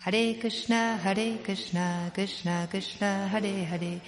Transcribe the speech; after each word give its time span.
Hare 0.00 0.34
Krishna 0.34 0.96
Hare 0.96 1.38
Krishna 1.42 2.10
Krishna 2.14 2.66
Krishna 2.70 3.28
Hare 3.28 3.64
Hare 3.64 4.00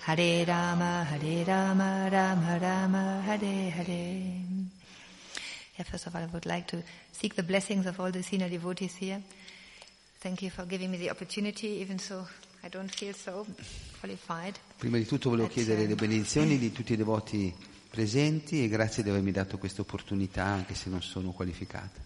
Hare 0.00 0.46
Rama 0.46 1.04
Hare 1.04 1.44
Rama 1.44 2.08
Rama 2.12 2.58
Rama 2.60 3.22
Hare 3.22 3.70
Hare 3.70 4.66
yeah, 5.78 5.84
First 5.84 6.06
of 6.06 6.16
all, 6.16 6.22
I 6.22 6.26
would 6.26 6.46
like 6.46 6.66
to 6.68 6.82
seek 7.12 7.34
the 7.34 7.42
blessings 7.42 7.86
of 7.86 8.00
all 8.00 8.10
the 8.10 8.22
senior 8.22 8.48
devotees 8.48 8.96
here. 8.96 9.22
Thank 10.20 10.42
you 10.42 10.50
for 10.50 10.64
giving 10.64 10.90
me 10.90 10.96
the 10.96 11.10
opportunity, 11.10 11.68
even 11.82 11.98
so 11.98 12.26
so. 13.14 13.46
Prima 14.76 14.96
di 14.98 15.06
tutto 15.06 15.30
volevo 15.30 15.48
chiedere 15.48 15.86
le 15.86 15.94
benedizioni 15.94 16.58
di 16.58 16.72
tutti 16.72 16.92
i 16.92 16.96
devoti 16.96 17.52
presenti 17.90 18.62
e 18.62 18.68
grazie 18.68 19.02
di 19.02 19.08
avermi 19.08 19.32
dato 19.32 19.58
questa 19.58 19.80
opportunità 19.80 20.44
anche 20.44 20.74
se 20.74 20.90
non 20.90 21.02
sono 21.02 21.32
qualificata. 21.32 22.04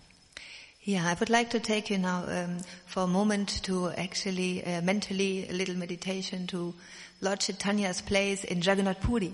Yeah, 0.83 1.05
I 1.05 1.15
would 1.19 1.29
like 1.29 1.51
to 1.51 1.61
take 1.61 1.93
you 1.93 2.01
now 2.01 2.25
um, 2.27 2.59
for 2.87 3.03
a 3.03 3.07
moment 3.07 3.61
to 3.63 3.91
actually 3.97 4.63
uh, 4.63 4.81
mentally 4.83 5.47
a 5.49 5.53
little 5.53 5.77
meditation 5.77 6.47
to 6.47 6.73
Lord 7.19 7.39
Chaitanya's 7.41 8.01
place 8.01 8.45
in 8.45 8.61
Jagannath 8.61 9.01
Puri. 9.05 9.31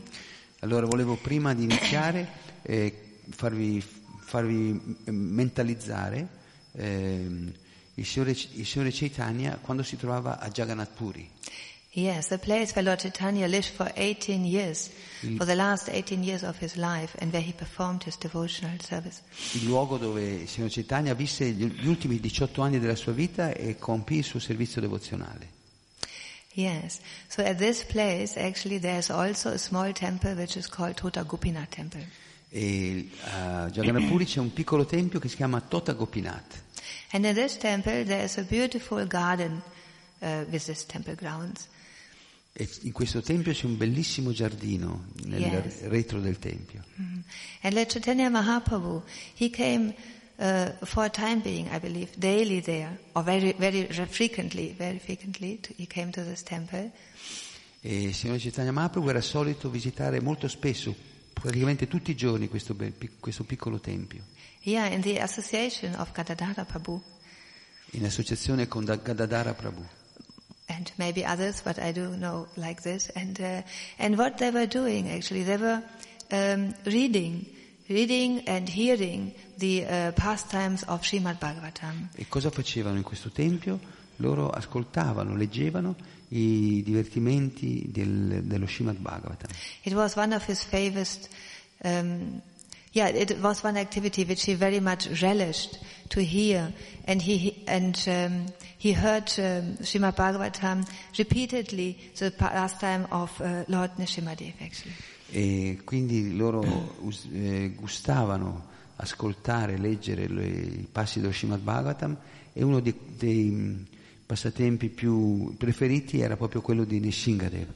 Allora 0.60 0.86
volevo 0.86 1.16
prima 1.16 1.54
di 1.54 1.64
iniziare 1.64 2.26
eh, 2.62 3.20
farvi, 3.30 3.80
farvi 3.80 4.96
mentalizzare 5.04 6.28
eh, 6.72 7.26
il 7.96 8.06
Signore, 8.06 8.30
il 8.30 8.64
Signore 8.66 8.90
Chaitanya 8.92 9.58
quando 9.60 9.82
si 9.82 9.96
trovava 9.96 10.38
a 10.38 10.48
Jagannath 10.48 10.92
Puri. 10.94 11.28
Yes, 11.92 12.26
the 12.28 12.36
place 12.38 12.72
where 12.74 12.82
Lord 12.84 13.00
Chaitanya 13.00 13.46
lived 13.46 13.70
for 13.74 13.90
18 13.96 14.44
years, 14.44 14.90
Il- 15.22 15.36
for 15.36 15.46
the 15.46 15.54
last 15.54 15.88
18 15.88 16.22
years 16.22 16.42
of 16.42 16.58
his 16.60 16.74
life, 16.74 17.16
and 17.20 17.32
where 17.32 17.40
he 17.42 17.54
performed 17.54 18.02
his 18.04 18.18
devotional 18.18 18.78
service. 18.82 19.22
Il 19.54 19.64
luogo 19.64 19.96
dove 19.96 20.20
il 20.22 20.46
Signore 20.46 20.70
Chaitanya 20.70 21.14
visse 21.14 21.46
gli 21.52 21.86
ultimi 21.86 22.20
18 22.20 22.60
anni 22.60 22.78
della 22.78 22.96
sua 22.96 23.12
vita 23.12 23.50
e 23.54 23.76
compì 23.78 24.16
il 24.16 24.24
suo 24.24 24.38
servizio 24.40 24.82
devozionale. 24.82 25.54
Yes, 26.52 27.00
so 27.28 27.42
at 27.42 27.56
this 27.56 27.82
place, 27.84 28.36
actually, 28.38 28.78
there's 28.78 29.10
also 29.10 29.50
a 29.50 29.58
small 29.58 29.92
temple 29.92 30.34
which 30.34 30.56
is 30.56 30.66
called 30.68 30.96
Tota 30.96 31.22
Gopinath 31.22 31.70
Temple. 31.74 32.04
E 32.56 33.10
a 33.34 33.68
Jagannath 33.70 34.06
Puri 34.08 34.24
c'è 34.24 34.40
un 34.40 34.50
piccolo 34.50 34.86
tempio 34.86 35.18
che 35.18 35.28
si 35.28 35.36
chiama 35.36 35.60
Tota 35.60 35.92
Gopinath. 35.92 36.62
And 37.10 37.26
in 37.26 37.34
this 37.34 37.58
temple, 37.58 38.04
there 38.04 38.24
is 38.24 38.38
a 38.38 38.44
beautiful 38.44 39.06
garden 39.06 39.60
uh, 40.20 40.46
with 40.48 40.64
this 40.64 40.86
temple 40.86 41.14
grounds. 41.16 41.68
E 42.54 42.66
in 42.84 42.92
questo 42.92 43.20
tempio 43.20 43.52
c'è 43.52 43.66
un 43.66 43.76
bellissimo 43.76 44.32
giardino 44.32 45.08
nel 45.24 45.42
Yes. 45.42 45.82
retro 45.82 46.18
del 46.18 46.38
tempio. 46.38 46.82
Mhm. 46.94 47.22
And 47.60 47.74
Lord 47.74 47.90
Chaitanya 47.90 48.30
Mahaprabhu, 48.30 49.02
he 49.34 49.50
came 49.50 49.94
uh, 50.38 50.70
for 50.86 51.04
a 51.04 51.10
time 51.10 51.42
being, 51.42 51.68
I 51.70 51.78
believe, 51.78 52.08
daily 52.16 52.62
there, 52.62 52.98
or 53.12 53.22
very, 53.22 53.54
very 53.58 53.86
frequently, 54.08 54.72
very 54.74 54.98
frequently, 54.98 55.58
to, 55.60 55.74
he 55.76 55.86
came 55.86 56.10
to 56.12 56.24
this 56.24 56.42
temple. 56.42 56.90
E 57.82 58.02
il 58.04 58.14
Signore 58.14 58.38
Chaitanya 58.38 58.72
Mahaprabhu 58.72 59.10
era 59.10 59.20
solito 59.20 59.68
visitare 59.68 60.20
molto 60.22 60.48
spesso, 60.48 60.94
praticamente 61.40 61.86
tutti 61.86 62.10
i 62.12 62.16
giorni, 62.16 62.48
questo, 62.48 62.74
bel- 62.74 62.94
questo 63.20 63.44
piccolo 63.44 63.78
tempio, 63.78 64.22
Yeah, 64.62 64.86
in 64.92 65.00
the 65.02 65.20
association 65.20 65.94
of 65.94 66.10
Gadadhara 66.12 66.64
Prabhu, 66.64 67.00
in 67.92 68.04
associazione 68.04 68.66
con 68.66 68.84
Da- 68.84 68.96
Gadadhara 68.96 69.54
Prabhu. 69.54 69.84
and 70.68 70.90
maybe 70.96 71.24
others, 71.24 71.60
but 71.62 71.78
I 71.78 71.92
do 71.92 72.16
know 72.16 72.48
like 72.54 72.82
this. 72.82 73.08
And 73.14 73.38
uh, 73.38 73.62
and 73.98 74.16
what 74.16 74.38
they 74.38 74.50
were 74.50 74.66
doing 74.66 75.08
actually, 75.10 75.44
they 75.44 75.56
were 75.56 75.80
um, 76.32 76.74
reading, 76.84 77.46
reading 77.88 78.42
and 78.48 78.68
hearing 78.68 79.32
the 79.58 79.84
uh, 79.86 80.12
pastimes 80.12 80.82
of 80.88 81.02
Srimad 81.02 81.38
Bhagavatam. 81.38 82.08
E 82.16 82.26
cosa 82.26 82.50
facevano 82.50 82.96
in 82.96 83.04
questo 83.04 83.30
tempio? 83.30 83.78
Loro 84.16 84.48
ascoltavano, 84.50 85.36
leggevano 85.36 85.94
i 86.28 86.82
divertimenti 86.84 87.86
del- 87.90 88.42
dello 88.44 88.66
Srimad 88.66 88.96
Bhagavatam. 88.98 89.50
It 89.82 89.92
was 89.94 90.16
one 90.16 90.34
of 90.34 90.44
his 90.48 90.62
favorite, 90.62 91.28
um, 91.84 92.40
yeah, 92.92 93.08
it 93.08 93.36
was 93.40 93.62
one 93.62 93.78
activity 93.78 94.24
which 94.24 94.44
he 94.44 94.54
very 94.54 94.80
much 94.80 95.08
relished 95.20 95.78
to 96.08 96.20
hear, 96.20 96.72
and 97.06 97.20
he 97.22 97.62
and 97.66 97.96
um, 98.06 98.46
he 98.78 98.92
heard 98.92 99.30
um, 99.38 99.76
Srimad 99.82 100.14
Bhagavatam 100.16 100.84
repeatedly, 101.18 101.96
the 102.18 102.30
pastime 102.30 103.06
of 103.10 103.30
uh, 103.40 103.64
Lord 103.68 103.90
Nishimadev 103.98 104.54
actually. 104.60 104.94
E 105.30 105.80
quindi 105.84 106.36
loro 106.36 106.62
eh, 107.32 107.72
gustavano 107.74 108.74
ascoltare, 108.96 109.76
leggere 109.76 110.28
le- 110.28 110.46
i 110.46 110.88
passi 110.90 111.20
dello 111.20 111.32
Srimad 111.32 111.60
Bhagavatam 111.60 112.16
e 112.52 112.62
uno 112.62 112.80
dei, 112.80 112.94
dei, 113.18 113.84
passatempi 114.26 114.88
più 114.88 115.56
preferiti 115.56 116.20
era 116.20 116.36
proprio 116.36 116.60
quello 116.60 116.84
di 116.84 116.98
Nishingadev. 116.98 117.68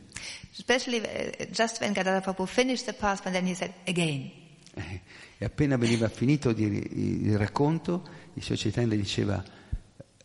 Especially 0.52 0.98
uh, 0.98 1.46
just 1.50 1.80
when 1.80 1.92
Gadadhar 1.92 2.20
Prabhu 2.20 2.46
finished 2.46 2.84
the 2.84 2.92
pastime, 2.92 3.32
then 3.32 3.46
he 3.46 3.54
said 3.54 3.72
again. 3.86 4.30
Eh, 4.74 5.00
E 5.40 5.46
appena 5.46 5.78
veniva 5.78 6.06
finito 6.10 6.50
il 6.50 7.38
racconto, 7.38 8.06
il 8.34 8.42
Chaitanya 8.44 8.94
diceva 8.94 9.42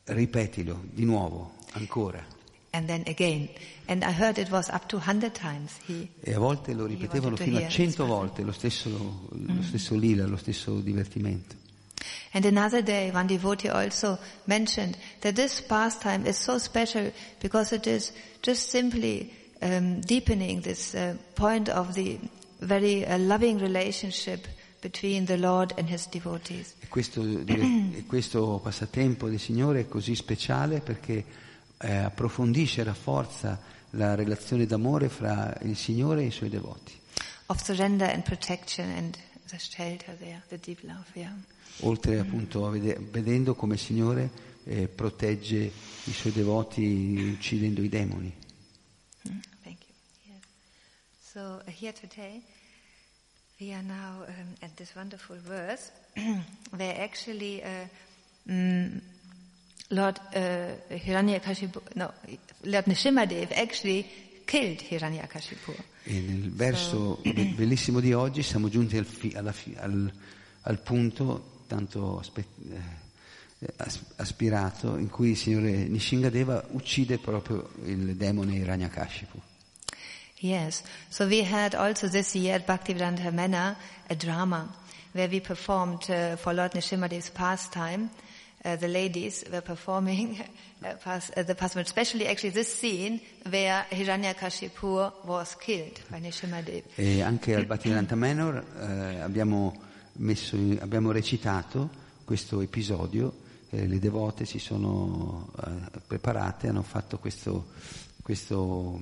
ripetilo 0.04 0.84
di 0.92 1.06
nuovo, 1.06 1.54
ancora. 1.72 2.22
And 2.72 2.86
then 2.86 3.04
again. 3.08 3.48
And 3.86 4.04
I 4.04 4.12
heard 4.12 4.38
it 4.38 4.50
was 4.50 4.68
up 4.68 4.88
to 4.88 5.00
times. 5.32 5.78
He, 5.86 6.10
E 6.20 6.34
a 6.34 6.38
volte 6.38 6.74
lo 6.74 6.86
ripetevano 6.86 7.38
fino 7.38 7.60
a 7.60 7.70
cento 7.70 8.06
volte 8.06 8.42
lo 8.44 8.52
stesso, 8.52 9.30
lo 9.30 9.62
stesso 9.62 9.96
lila, 9.96 10.26
lo 10.26 10.36
stesso 10.36 10.82
divertimento. 10.82 11.56
And 12.34 12.46
another 12.46 12.82
day, 12.82 13.12
one 13.12 13.28
devotee 13.28 13.70
also 13.70 14.18
mentioned 14.46 14.98
that 15.22 15.36
this 15.36 15.62
pastime 15.62 16.26
is 16.26 16.38
so 16.38 16.58
special 16.58 17.12
because 17.40 17.74
it 17.74 17.88
is 17.88 18.12
just 18.42 18.70
simply 18.70 19.32
um, 19.62 20.02
deepening 20.02 20.62
this 20.62 20.94
uh, 20.94 21.16
point 21.36 21.70
of 21.70 21.94
the 21.94 22.20
very 22.60 23.06
uh, 23.06 23.18
loving 23.18 23.60
relationship 23.60 24.48
between 24.82 25.26
the 25.26 25.38
Lord 25.38 25.74
and 25.78 25.90
His 25.90 26.08
devotees. 26.08 26.76
E 26.80 26.88
questo, 26.88 27.24
e 27.24 28.04
questo 28.06 28.60
passatempo 28.62 29.30
del 29.30 29.40
Signore 29.40 29.82
è 29.82 29.88
così 29.88 30.14
speciale 30.16 30.80
perché 30.80 31.24
eh, 31.78 31.96
approfondisce 31.96 32.82
e 32.82 32.84
rafforza 32.84 33.60
la 33.92 34.14
relazione 34.14 34.66
d'amore 34.66 35.10
fra 35.10 35.56
il 35.62 35.76
Signore 35.76 36.22
e 36.22 36.26
i 36.26 36.32
suoi 36.32 36.50
devoti. 36.50 36.94
Of 37.48 37.64
surrender 37.64 38.10
and 38.10 38.24
protection 38.24 38.90
and 38.90 39.18
deep 40.58 40.82
love, 40.84 41.06
yeah. 41.14 41.34
Oltre 41.82 42.20
appunto 42.20 42.66
a 42.66 42.70
vede- 42.72 42.98
vedendo 43.12 43.54
come 43.54 43.74
il 43.76 43.80
Signore 43.80 44.30
eh, 44.64 44.88
protegge 44.88 45.72
i 46.06 46.12
suoi 46.14 46.32
devoti 46.32 47.34
uccidendo 47.36 47.82
i 47.82 47.90
demoni. 47.90 48.34
Mm, 49.30 49.40
Thank 49.62 49.78
you. 49.88 49.94
Yes. 50.26 50.42
So 51.20 51.62
uh, 51.66 51.72
here 51.72 51.92
today, 51.94 52.42
we 53.60 53.72
are 53.74 53.84
now 53.84 54.24
um, 54.28 54.56
at 54.62 54.76
this 54.76 54.94
wonderful 54.96 55.38
verse 55.38 55.92
where 56.76 57.02
actually 57.02 57.62
uh, 57.62 57.88
mm, 58.50 59.00
Lord 59.90 60.20
uh, 60.34 60.76
Hiranyakashipu, 60.90 61.82
no, 61.96 62.12
Lord 62.64 62.86
Nishimadev 62.86 63.52
actually 63.52 64.06
killed 64.46 64.82
Hiranyakashipu. 64.82 65.74
E 66.04 66.20
nel 66.20 66.52
verso 66.52 67.20
be- 67.22 67.54
bellissimo 67.56 68.00
di 68.00 68.14
oggi 68.14 68.44
siamo 68.44 68.70
giunti 68.70 68.98
al, 68.98 69.06
fi- 69.06 69.36
fi- 69.52 69.76
al- 69.78 70.12
al 70.62 70.80
punto 70.80 71.64
tanto 71.68 72.20
aspe- 72.20 72.46
eh, 72.72 73.74
as- 73.78 74.00
aspirato 74.18 74.98
in 74.98 75.10
cui 75.10 75.32
il 75.32 75.38
Signore 75.38 75.72
Nishingadeva 75.88 76.64
uccide 76.72 77.18
proprio 77.18 77.72
il 77.86 78.16
demone 78.16 78.54
Hiranyakashipu. 78.56 79.42
Yes. 80.40 80.84
So 81.10 81.26
we 81.26 81.44
had 81.44 81.74
also 81.74 82.08
this 82.08 82.36
year 82.36 82.56
at 82.56 82.66
Bhaktivedanta 82.66 83.32
Mena 83.32 83.76
a 84.08 84.16
drama 84.16 84.70
where 85.14 85.28
we 85.30 85.40
performed 85.40 86.08
uh, 86.10 86.36
for 86.36 86.54
Lord 86.54 86.74
Nishimadev's 86.74 87.30
pastime. 87.30 88.10
Uh, 88.66 88.76
the 88.78 88.88
ladies 88.88 89.46
were 89.52 89.62
performing 89.62 90.40
uh, 90.84 90.96
pas- 90.96 91.30
uh, 91.38 91.44
the 91.44 91.54
pastime, 91.54 91.84
especially 91.84 92.26
actually 92.26 92.50
this 92.50 92.68
scene 92.68 93.22
where 93.48 93.86
Hiranyakashipu 93.92 95.24
was 95.24 95.56
killed 95.56 96.00
by 96.10 96.20
Nishimadev. 96.20 96.84
E 96.96 97.22
anche 97.22 97.54
al 97.54 97.68
Bhaktivedanta 97.68 98.16
Manor 98.16 98.66
eh, 98.80 99.20
abbiamo, 99.22 99.72
messo 100.14 100.58
abbiamo 100.80 101.12
recitato 101.12 101.92
questo 102.24 102.60
episodio, 102.62 103.34
eh, 103.70 103.86
le 103.86 104.00
devote 104.00 104.46
si 104.46 104.58
sono 104.58 105.52
eh, 105.64 106.00
preparate, 106.08 106.68
hanno 106.68 106.82
fatto 106.82 107.20
questo, 107.20 107.68
questo 108.24 109.00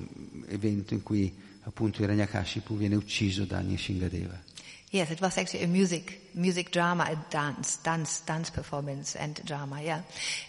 evento 0.50 0.94
in 0.94 1.04
cui 1.04 1.33
appunto 1.62 2.04
Hiranyakashipu 2.04 2.75
viene 2.75 2.95
ucciso 2.95 3.45
da 3.45 3.59
Nishingadeva. 3.59 4.38
Yes, 4.94 5.10
it 5.10 5.22
was 5.22 5.40
actually 5.40 5.63
a 5.63 5.68
music, 5.68 6.30
music 6.36 6.69
drama, 6.69 7.07
a 7.10 7.16
dance, 7.31 7.78
dance, 7.78 8.22
dance 8.22 8.51
performance 8.51 9.16
and 9.16 9.44
drama, 9.44 9.81
yeah. 9.81 10.01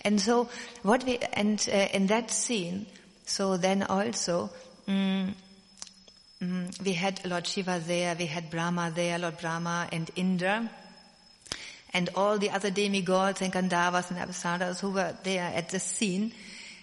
And 0.02 0.20
so 0.20 0.50
what 0.82 1.02
we, 1.04 1.16
and 1.32 1.66
uh, 1.72 1.88
in 1.94 2.08
that 2.08 2.30
scene, 2.30 2.84
so 3.24 3.56
then 3.56 3.84
also, 3.84 4.50
mm, 4.86 5.32
mm, 6.42 6.84
we 6.84 6.92
had 6.92 7.24
Lord 7.24 7.46
Shiva 7.46 7.80
there, 7.86 8.14
we 8.18 8.26
had 8.26 8.50
Brahma 8.50 8.92
there, 8.94 9.18
Lord 9.18 9.38
Brahma 9.38 9.88
and 9.90 10.10
Indra, 10.14 10.70
and 11.94 12.10
all 12.14 12.36
the 12.36 12.50
other 12.50 12.68
demigods 12.68 13.40
and 13.40 13.50
Gandharvas 13.50 14.10
and 14.10 14.20
Apsaras 14.20 14.78
who 14.78 14.90
were 14.90 15.16
there 15.22 15.52
at 15.54 15.70
the 15.70 15.80
scene. 15.80 16.34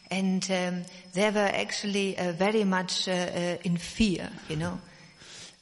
And 0.10 0.44
um, 0.50 0.82
they 1.14 1.30
were 1.30 1.52
actually 1.54 2.18
uh, 2.18 2.32
very 2.32 2.64
much 2.64 3.08
uh, 3.08 3.12
uh, 3.12 3.58
in 3.64 3.78
fear, 3.78 4.32
you 4.50 4.56
know. 4.56 4.80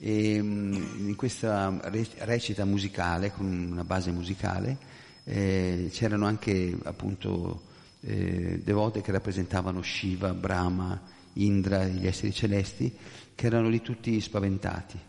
E 0.02 0.42
mm, 0.42 1.10
in 1.10 1.16
questa 1.16 1.78
re- 1.84 2.08
recita 2.20 2.64
musicale, 2.64 3.32
con 3.32 3.46
una 3.46 3.84
base 3.84 4.12
musicale, 4.12 4.78
eh, 5.26 5.90
c'erano 5.92 6.26
anche 6.26 6.76
appunto 6.84 7.64
eh, 8.02 8.62
devote 8.64 9.02
che 9.02 9.12
rappresentavano 9.12 9.82
Shiva, 9.82 10.34
Brahma, 10.34 11.02
Indra, 11.34 11.84
gli 11.86 12.08
esseri 12.08 12.34
celesti, 12.34 12.96
che 13.36 13.46
erano 13.46 13.68
lì 13.68 13.82
tutti 13.82 14.20
spaventati. 14.22 15.08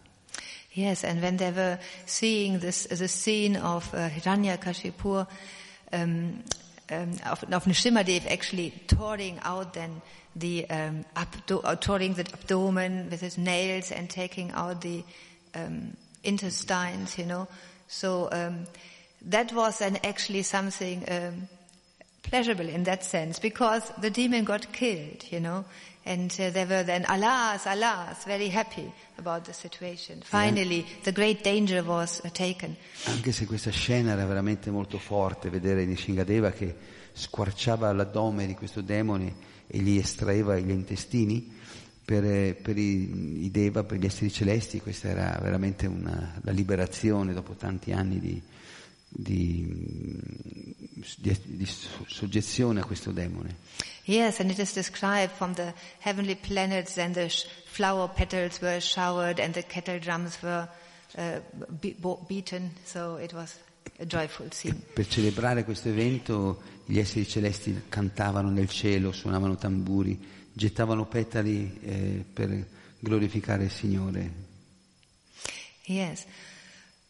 Yes, 0.72 1.04
and 1.04 1.20
when 1.20 1.36
they 1.36 1.50
were 1.50 1.80
seeing 2.04 2.58
this, 2.60 2.86
the 2.86 3.08
scene 3.08 3.56
of 3.56 3.92
uh, 3.92 4.08
Hiranyakashipu, 4.08 5.26
um, 5.92 6.42
um, 6.90 7.12
of, 7.26 7.42
of 7.44 7.64
Nishimadev 7.64 8.30
actually 8.30 8.72
tearing 8.86 9.38
out 9.42 9.74
then 9.74 10.02
the 10.36 10.68
um, 10.70 11.04
abdo- 11.16 11.62
uh, 11.64 11.74
the 11.74 12.28
abdomen 12.32 13.10
with 13.10 13.20
his 13.20 13.36
nails 13.36 13.90
and 13.90 14.08
taking 14.08 14.50
out 14.52 14.80
the 14.80 15.04
um, 15.54 15.96
intestines, 16.22 17.18
you 17.18 17.26
know. 17.26 17.48
So 17.88 18.28
um, 18.30 18.66
that 19.22 19.52
was 19.52 19.78
then 19.78 19.98
actually 20.04 20.42
something 20.42 21.04
um, 21.08 21.48
pleasurable 22.22 22.68
in 22.68 22.84
that 22.84 23.04
sense 23.04 23.38
because 23.38 23.82
the 24.00 24.10
demon 24.10 24.44
got 24.44 24.72
killed, 24.72 25.24
you 25.30 25.40
know. 25.40 25.64
And 26.02 26.30
uh, 26.38 26.50
they 26.50 26.64
were 26.64 26.82
then, 26.82 27.04
alas, 27.06 27.66
alas, 27.66 28.24
very 28.24 28.48
happy 28.48 28.90
about 29.18 29.44
the 29.44 29.52
situation. 29.52 30.22
Finally, 30.22 30.86
the 31.04 31.12
great 31.12 31.42
danger 31.42 31.82
was 31.82 32.20
uh, 32.24 32.30
taken. 32.30 32.74
Anche 33.04 33.32
se 33.32 33.44
questa 33.44 33.70
scena 33.70 34.12
era 34.12 34.24
veramente 34.24 34.70
molto 34.70 34.98
forte, 34.98 35.50
vedere 35.50 35.84
Nishingadeva 35.84 36.52
che 36.52 36.74
squarciava 37.12 37.92
l'addome 37.92 38.46
di 38.46 38.54
questo 38.54 38.80
demone 38.80 39.48
e 39.66 39.78
gli 39.78 39.98
estraeva 39.98 40.58
gli 40.58 40.70
intestini, 40.70 41.58
per, 42.10 42.24
eh, 42.24 42.54
per 42.60 42.76
i, 42.76 43.44
i, 43.44 43.50
Deva, 43.52 43.84
per 43.84 43.98
gli 43.98 44.06
esseri 44.06 44.32
celesti, 44.32 44.80
questa 44.80 45.08
era 45.08 45.38
veramente 45.40 45.86
una, 45.86 46.40
la 46.42 46.50
liberazione 46.50 47.32
dopo 47.32 47.54
tanti 47.54 47.92
anni 47.92 48.18
di, 48.18 48.42
di, 49.06 50.18
di, 51.18 51.38
di 51.44 51.68
soggezione 52.06 52.80
a 52.80 52.84
questo 52.84 53.12
demone. 53.12 53.58
Yes, 54.04 54.40
and 54.40 54.50
it 54.50 54.58
is 54.58 54.72
described 54.72 55.32
from 55.32 55.54
the 55.54 55.72
heavenly 56.00 56.34
planets, 56.34 56.98
and 56.98 57.14
the 57.14 57.28
flower 57.66 58.08
petals 58.08 58.60
were 58.60 58.80
showered, 58.80 59.38
and 59.38 59.54
the 59.54 59.62
kettle 59.62 59.98
drums 59.98 60.38
were 60.42 60.68
uh, 61.16 61.40
be 61.80 61.96
beaten. 62.28 62.70
So 62.84 63.16
it 63.16 63.32
was 63.32 63.58
a 63.98 64.06
joyful 64.06 64.50
scene. 64.52 64.82
Per 64.94 65.06
celebrare 65.06 65.64
questo 65.64 65.88
evento, 65.88 66.62
gli 66.86 66.98
esseri 66.98 67.26
celesti 67.26 67.82
cantavano 67.88 68.50
nel 68.50 68.68
cielo, 68.68 69.12
suonavano 69.12 69.56
tamburi, 69.56 70.18
gettavano 70.52 71.06
petali 71.06 71.78
eh, 71.82 72.24
per 72.32 72.66
glorificare 72.98 73.64
il 73.64 73.70
Signore. 73.70 74.48
Yes. 75.84 76.24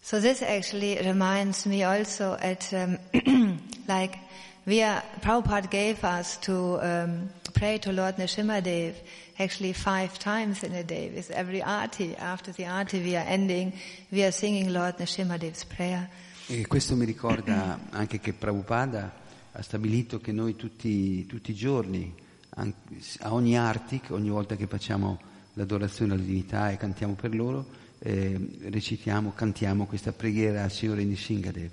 So 0.03 0.19
this 0.19 0.43
actually 0.43 0.99
reminds 1.03 1.67
me 1.67 1.85
also 1.85 2.37
at 2.41 2.73
um, 2.73 2.99
like 3.87 4.19
are, 4.67 5.03
Prabhupada 5.21 5.71
gave 5.71 6.05
us 6.05 6.39
to 6.39 6.79
um, 6.81 7.31
pray 7.55 7.79
to 7.79 7.93
Lord 7.93 8.17
Nishimadev 8.17 8.95
actually 9.39 9.73
five 9.73 10.19
times 10.19 10.63
in 10.63 10.75
a 10.75 10.83
day 10.83 11.11
with 11.15 11.31
every 11.31 11.63
arti. 11.63 12.15
After 12.17 12.53
the 12.53 12.67
arti 12.67 13.03
we 13.03 13.17
are 13.17 13.25
ending, 13.27 13.73
we 14.11 14.23
are 14.23 14.33
singing 14.33 14.73
Lord 14.73 14.99
Nishimadev's 14.99 15.65
prayer. 15.65 16.09
E 16.47 16.67
questo 16.67 16.97
mi 16.97 17.05
ricorda 17.05 17.79
anche 17.91 18.19
che 18.19 18.33
Prabhupada 18.33 19.13
ha 19.53 19.63
stabilito 19.63 20.21
che 20.21 20.33
noi 20.33 20.57
tutti, 20.57 21.25
tutti 21.27 21.53
i 21.53 21.55
giorni, 21.55 22.13
a 22.57 23.33
ogni 23.33 23.57
artic, 23.57 24.11
ogni 24.11 24.31
volta 24.31 24.57
che 24.57 24.67
facciamo 24.67 25.19
l'adorazione 25.55 26.13
alla 26.13 26.23
divinità 26.23 26.71
e 26.71 26.77
cantiamo 26.77 27.15
per 27.15 27.35
loro, 27.35 27.67
eh, 28.01 28.39
recitiamo, 28.69 29.33
cantiamo 29.35 29.87
questa 29.87 30.13
preghiera 30.13 30.63
al 30.65 30.71
Signore 30.71 31.05
Nishingadev. 31.05 31.71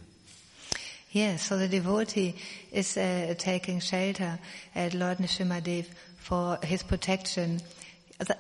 Yes, 1.18 1.48
so 1.48 1.58
the 1.58 1.68
devotee 1.68 2.36
is 2.72 2.96
uh, 2.96 3.34
taking 3.40 3.80
shelter 3.80 4.38
at 4.76 4.94
Lord 4.94 5.18
Nishimadev 5.18 5.88
for 6.20 6.60
his 6.62 6.84
protection. 6.84 7.60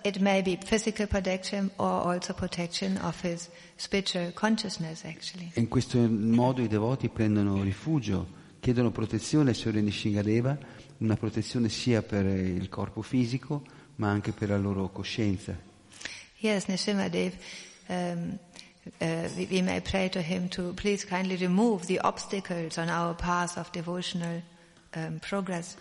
It 0.03 0.21
may 0.21 0.44
be 0.44 0.57
physical 0.57 1.07
protection 1.07 1.71
or 1.79 2.13
also 2.13 2.33
protection 2.33 2.97
of 2.97 3.19
his 3.21 3.50
spiritual 3.77 4.31
consciousness, 4.33 5.06
actually. 5.06 5.51
In 5.56 5.68
questo 5.68 5.97
modo 6.07 6.62
i 6.62 6.68
devoti 6.68 7.09
prendono 7.09 7.63
rifugio, 7.63 8.27
chiedono 8.59 8.91
protezione 8.91 9.50
al 9.50 9.56
Signore 9.56 9.81
Nishingadeva, 9.81 10.56
una 11.00 11.15
protezione 11.15 11.69
sia 11.69 12.03
per 12.03 12.27
il 12.27 12.69
corpo 12.69 13.01
fisico 13.01 13.63
ma 13.95 14.12
anche 14.12 14.33
per 14.33 14.50
la 14.50 14.57
loro 14.57 14.89
coscienza. 14.89 15.57
Yes, 16.41 16.65
Nishimadev 16.68 17.33
um, 17.88 18.38
uh, 19.00 19.30
we, 19.36 19.48
we, 19.50 19.62
may 19.62 19.80
pray 19.81 20.10
to 20.10 20.22
him 20.22 20.48
to 20.50 20.74
please 20.74 21.06
kindly 21.06 21.36
remove 21.38 21.86
the 21.88 22.00
obstacles 22.00 22.78
on 22.78 22.89
our 22.89 23.13
path 23.13 23.57
of 23.57 23.72
devotional 23.72 24.42
um, 24.95 25.19
progress. 25.19 25.75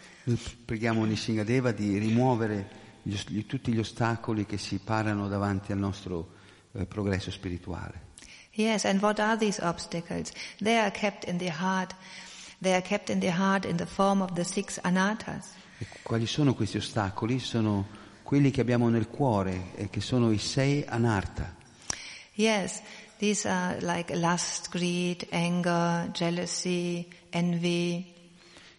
Preghiamo 0.65 1.05
Nishingadeva 1.05 1.73
di 1.73 1.99
rimuovere 1.99 2.85
gli, 3.03 3.47
tutti 3.47 3.73
gli 3.73 3.79
ostacoli 3.79 4.47
che 4.47 4.59
si 4.59 4.79
parano 4.79 5.29
davanti 5.29 5.73
al 5.73 5.79
nostro 5.79 6.35
eh, 6.73 6.87
progresso 6.87 7.31
spirituale. 7.31 8.05
Yes, 8.53 8.85
and 8.85 9.01
what 9.03 9.19
are 9.19 9.37
these 9.37 9.61
obstacles? 9.63 10.33
They 10.59 10.79
are 10.79 10.91
kept 10.91 11.25
in 11.29 11.39
the 11.39 11.51
heart. 11.51 11.95
They 12.61 12.73
are 12.73 12.83
kept 12.83 13.11
in 13.11 13.21
the 13.21 13.31
heart 13.31 13.67
in 13.67 13.77
the 13.77 13.87
form 13.87 14.23
of 14.23 14.33
the 14.33 14.45
six 14.45 14.79
anattas. 14.83 15.55
E 15.79 15.87
quali 16.03 16.27
sono 16.27 16.55
questi 16.55 16.79
ostacoli? 16.79 17.39
Sono 17.39 17.87
quelli 18.23 18.51
che 18.51 18.63
abbiamo 18.63 18.89
nel 18.89 19.09
cuore 19.09 19.75
e 19.77 19.91
che 19.91 20.01
sono 20.01 20.33
i 20.33 20.39
sei 20.39 20.85
anarta. 20.87 21.56
Yes, 22.37 22.83
these 23.19 23.47
are 23.47 23.81
like 23.81 24.11
lust, 24.15 24.71
greed, 24.71 25.27
anger, 25.33 26.11
jealousy, 26.13 27.09
envy, 27.33 28.05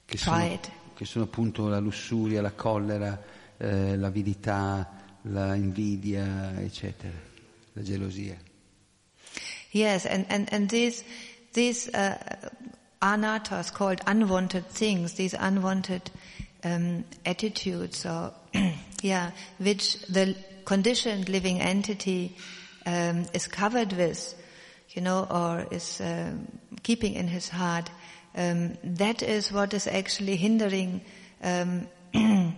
che 0.06 0.18
pride. 0.18 0.64
Sono, 0.64 0.94
che 0.96 1.06
sono 1.06 1.24
appunto 1.26 1.68
la 1.68 1.80
lussuria, 1.80 2.42
la 2.42 2.52
collera, 2.52 3.20
eh, 3.58 3.98
l'avidità, 3.98 4.88
la 5.24 5.56
invidia, 5.56 6.54
eccetera, 6.60 7.14
la 7.74 7.82
gelosia. 7.82 8.38
Yes, 9.72 10.06
and, 10.06 10.26
and, 10.30 10.48
and 10.54 10.70
these, 10.70 11.04
these 11.54 11.90
uh, 11.90 12.16
anattas 13.02 13.74
called 13.74 14.02
unwanted 14.06 14.68
things, 14.68 15.14
these 15.14 15.34
unwanted 15.34 16.12
um, 16.64 17.04
attitudes 17.26 18.06
or, 18.06 18.34
yeah, 19.02 19.32
which 19.58 20.00
the 20.08 20.36
conditioned 20.64 21.28
living 21.28 21.60
entity 21.60 22.36
um, 22.88 23.26
is 23.34 23.48
covered 23.48 23.94
with, 23.94 24.34
you 24.92 25.02
know, 25.02 25.28
or 25.30 25.68
is 25.70 26.02
um, 26.02 26.48
keeping 26.82 27.14
in 27.14 27.28
his 27.28 27.50
heart, 27.50 27.90
um, 28.36 28.78
that 28.84 29.22
is 29.22 29.52
what 29.52 29.74
is 29.74 29.88
actually 29.88 30.38
hindering 30.38 31.02
um, 31.44 31.88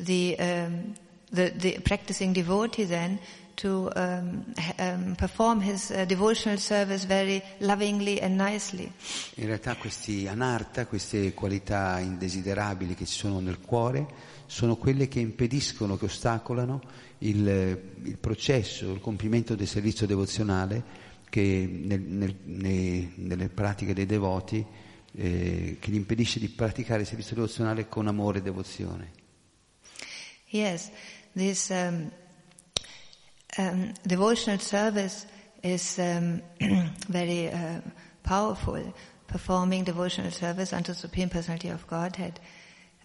the, 0.00 0.38
um, 0.38 0.94
the, 1.30 1.50
the 1.50 1.78
practicing 1.84 2.32
devotee 2.32 2.84
then 2.84 3.20
to 3.60 3.90
um, 3.96 4.44
um, 4.78 5.14
perform 5.16 5.60
his 5.60 5.90
uh, 5.90 6.04
devotional 6.04 6.58
service 6.58 7.04
very 7.04 7.42
lovingly 7.58 8.18
and 8.20 8.36
nicely. 8.36 8.90
In 9.34 9.46
realtà 9.46 9.74
questi 9.76 10.28
anarta, 10.28 10.86
queste 10.86 11.34
qualità 11.34 11.98
indesiderabili 11.98 12.94
che 12.94 13.04
ci 13.04 13.18
sono 13.18 13.40
nel 13.40 13.60
cuore, 13.60 14.06
sono 14.46 14.76
quelle 14.76 15.08
che 15.08 15.18
impediscono, 15.18 15.96
che 15.96 16.04
ostacolano 16.04 16.80
il, 17.18 17.80
il 18.04 18.16
processo, 18.18 18.92
il 18.92 19.00
compimento 19.00 19.56
del 19.56 19.66
servizio 19.66 20.06
devozionale 20.06 21.06
che 21.28 21.68
nel, 21.84 22.00
nel, 22.00 22.36
nei, 22.44 23.12
nelle 23.16 23.48
pratiche 23.48 23.92
dei 23.92 24.06
devoti 24.06 24.64
eh, 25.12 25.76
che 25.80 25.90
gli 25.90 25.96
impedisce 25.96 26.38
di 26.38 26.48
praticare 26.48 27.00
il 27.00 27.06
servizio 27.06 27.34
devozionale 27.34 27.88
con 27.88 28.06
amore 28.06 28.38
e 28.38 28.42
devozione. 28.42 29.10
Yes, 30.50 30.90
this 31.34 31.68
um, 31.70 32.08
um, 33.56 33.92
devotional 34.06 34.58
service 34.58 35.26
is 35.62 35.98
um, 35.98 36.42
very 37.08 37.48
uh, 37.48 37.80
powerful. 38.22 38.92
Performing 39.26 39.84
devotional 39.84 40.30
service 40.30 40.72
unto 40.72 40.92
the 40.92 40.98
Supreme 40.98 41.28
Personality 41.28 41.68
of 41.68 41.86
Godhead 41.86 42.40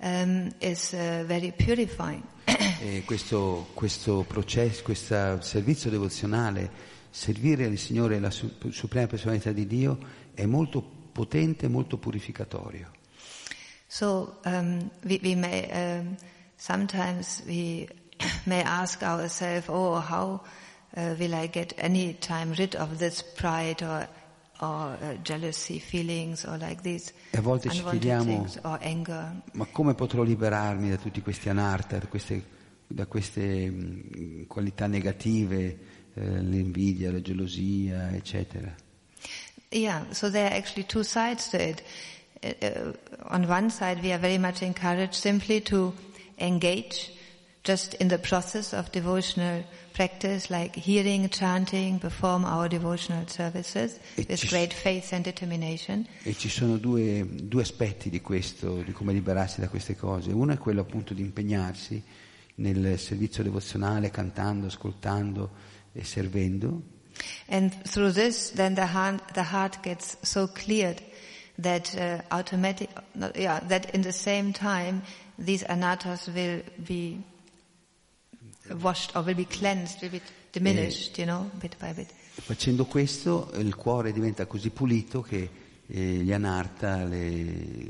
um, 0.02 0.52
is 0.62 0.94
uh, 0.94 1.24
very 1.26 1.52
purifying. 1.52 2.24
e 2.48 3.04
questo, 3.06 3.68
questo 3.74 4.24
processo, 4.28 4.84
questo 4.84 5.42
servizio 5.42 5.90
devozionale, 5.90 6.70
servire 7.10 7.66
il 7.66 7.78
Signore 7.78 8.16
e 8.16 8.20
la 8.20 8.32
Suprema 8.32 9.08
Personalità 9.08 9.52
di 9.52 9.68
Dio 9.68 9.98
è 10.34 10.46
molto 10.46 10.82
potente, 11.12 11.68
molto 11.68 11.98
purificatorio. 11.98 12.92
So 13.88 14.40
um, 14.46 14.90
we, 15.04 15.20
we 15.22 15.36
may 15.36 15.70
um, 15.72 16.16
sometimes 16.56 17.44
we 17.46 17.88
may 18.46 18.62
ask 18.62 19.02
ourselves, 19.04 19.68
oh, 19.70 20.00
how 20.00 20.42
uh, 20.96 21.16
will 21.18 21.36
I 21.36 21.48
get 21.48 21.74
any 21.78 22.14
time 22.14 22.54
rid 22.54 22.76
of 22.76 22.98
this 22.98 23.22
pride 23.22 23.82
or, 23.82 24.08
or 24.62 24.98
uh, 25.02 25.16
jealousy 25.24 25.80
feelings 25.80 26.46
or 26.46 26.58
like 26.58 26.82
these 26.82 27.14
E 27.32 27.38
a 27.38 27.42
volte 27.42 27.70
ci 27.70 27.84
chiediamo, 27.84 28.46
ma 29.54 29.66
come 29.72 29.96
potrò 29.96 30.22
liberarmi 30.24 30.90
da 30.90 30.98
tutti 30.98 31.22
questi 31.22 31.50
anarta, 31.50 31.98
da 31.98 32.08
queste, 32.08 32.44
da 32.88 33.06
queste 33.08 33.70
mh, 33.70 34.46
qualità 34.48 34.88
negative, 34.88 35.78
eh, 36.14 36.40
l'invidia, 36.42 37.12
la 37.12 37.22
gelosia, 37.22 38.12
eccetera? 38.12 38.74
Yeah, 39.70 40.06
so 40.12 40.30
there 40.30 40.46
are 40.46 40.56
actually 40.56 40.86
two 40.86 41.04
sides 41.04 41.50
to 41.50 41.58
it. 41.58 41.84
Uh, 42.44 42.54
uh, 42.62 42.94
on 43.30 43.48
one 43.48 43.72
side, 43.72 44.04
we 44.04 44.12
are 44.12 44.20
very 44.20 44.38
much 44.38 44.62
encouraged 44.62 45.16
simply 45.16 45.62
to 45.62 45.92
engage 46.38 47.12
just 47.64 47.94
in 47.96 48.10
the 48.10 48.18
process 48.18 48.74
of 48.74 48.92
devotional 48.92 49.64
practice, 49.94 50.50
like 50.50 50.76
hearing, 50.76 51.30
chanting, 51.30 51.98
perform 51.98 52.44
our 52.44 52.68
devotional 52.68 53.26
services 53.28 54.00
E 54.18 54.26
with 54.28 54.50
great 54.50 54.74
faith 54.74 55.14
and 55.14 55.24
determination. 55.24 56.06
E 56.24 56.34
ci 56.34 56.50
sono 56.50 56.78
due, 56.78 57.26
due 57.26 57.62
aspetti 57.62 58.10
di 58.10 58.20
questo, 58.22 58.82
di 58.82 58.92
come 58.92 59.14
liberarsi 59.14 59.62
da 59.62 59.70
queste 59.70 59.96
cose. 59.96 60.32
Uno 60.32 60.52
è 60.52 60.58
quello 60.58 60.82
appunto 60.82 61.14
di 61.14 61.22
impegnarsi 61.22 62.04
nel 62.56 63.00
servizio 63.00 63.44
devozionale, 63.44 64.12
cantando, 64.12 64.68
ascoltando 64.68 65.50
e 65.94 66.04
servendo. 66.04 66.82
And 67.48 67.72
through 67.84 68.14
this, 68.14 68.52
then 68.52 68.74
the 68.74 68.88
heart, 68.88 69.34
the 69.34 69.44
heart 69.44 69.80
gets 69.82 70.18
so 70.22 70.48
cleared 70.48 71.02
that 71.62 71.96
uh, 71.96 72.22
automatic, 72.36 72.90
yeah, 73.36 73.60
that 73.68 73.94
in 73.94 74.02
the 74.02 74.12
same 74.12 74.52
time, 74.52 75.04
these 75.38 75.64
anatas 75.70 76.28
will 76.28 76.62
be 76.78 77.24
washed 78.70 79.16
or 79.16 79.24
will 79.24 79.36
be 79.36 79.46
cleansed, 79.46 80.02
will 80.02 80.10
be 80.10 80.22
diminished, 80.52 81.18
you 81.18 81.26
know, 81.26 81.50
bit 81.60 81.78
by 81.80 81.94
bit. 81.94 82.12
Facendo 82.36 82.86
questo 82.86 83.52
il 83.56 83.76
cuore 83.76 84.12
diventa 84.12 84.46
così 84.46 84.70
pulito 84.70 85.22
che 85.22 85.50
eh, 85.86 86.00
gli 86.00 86.32
anarta, 86.32 87.04
le, 87.04 87.30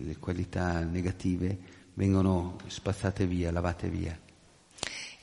le 0.04 0.18
qualità 0.20 0.84
negative, 0.84 1.58
vengono 1.94 2.58
spazzate 2.68 3.26
via, 3.26 3.52
lavate 3.52 3.88
via. 3.90 4.18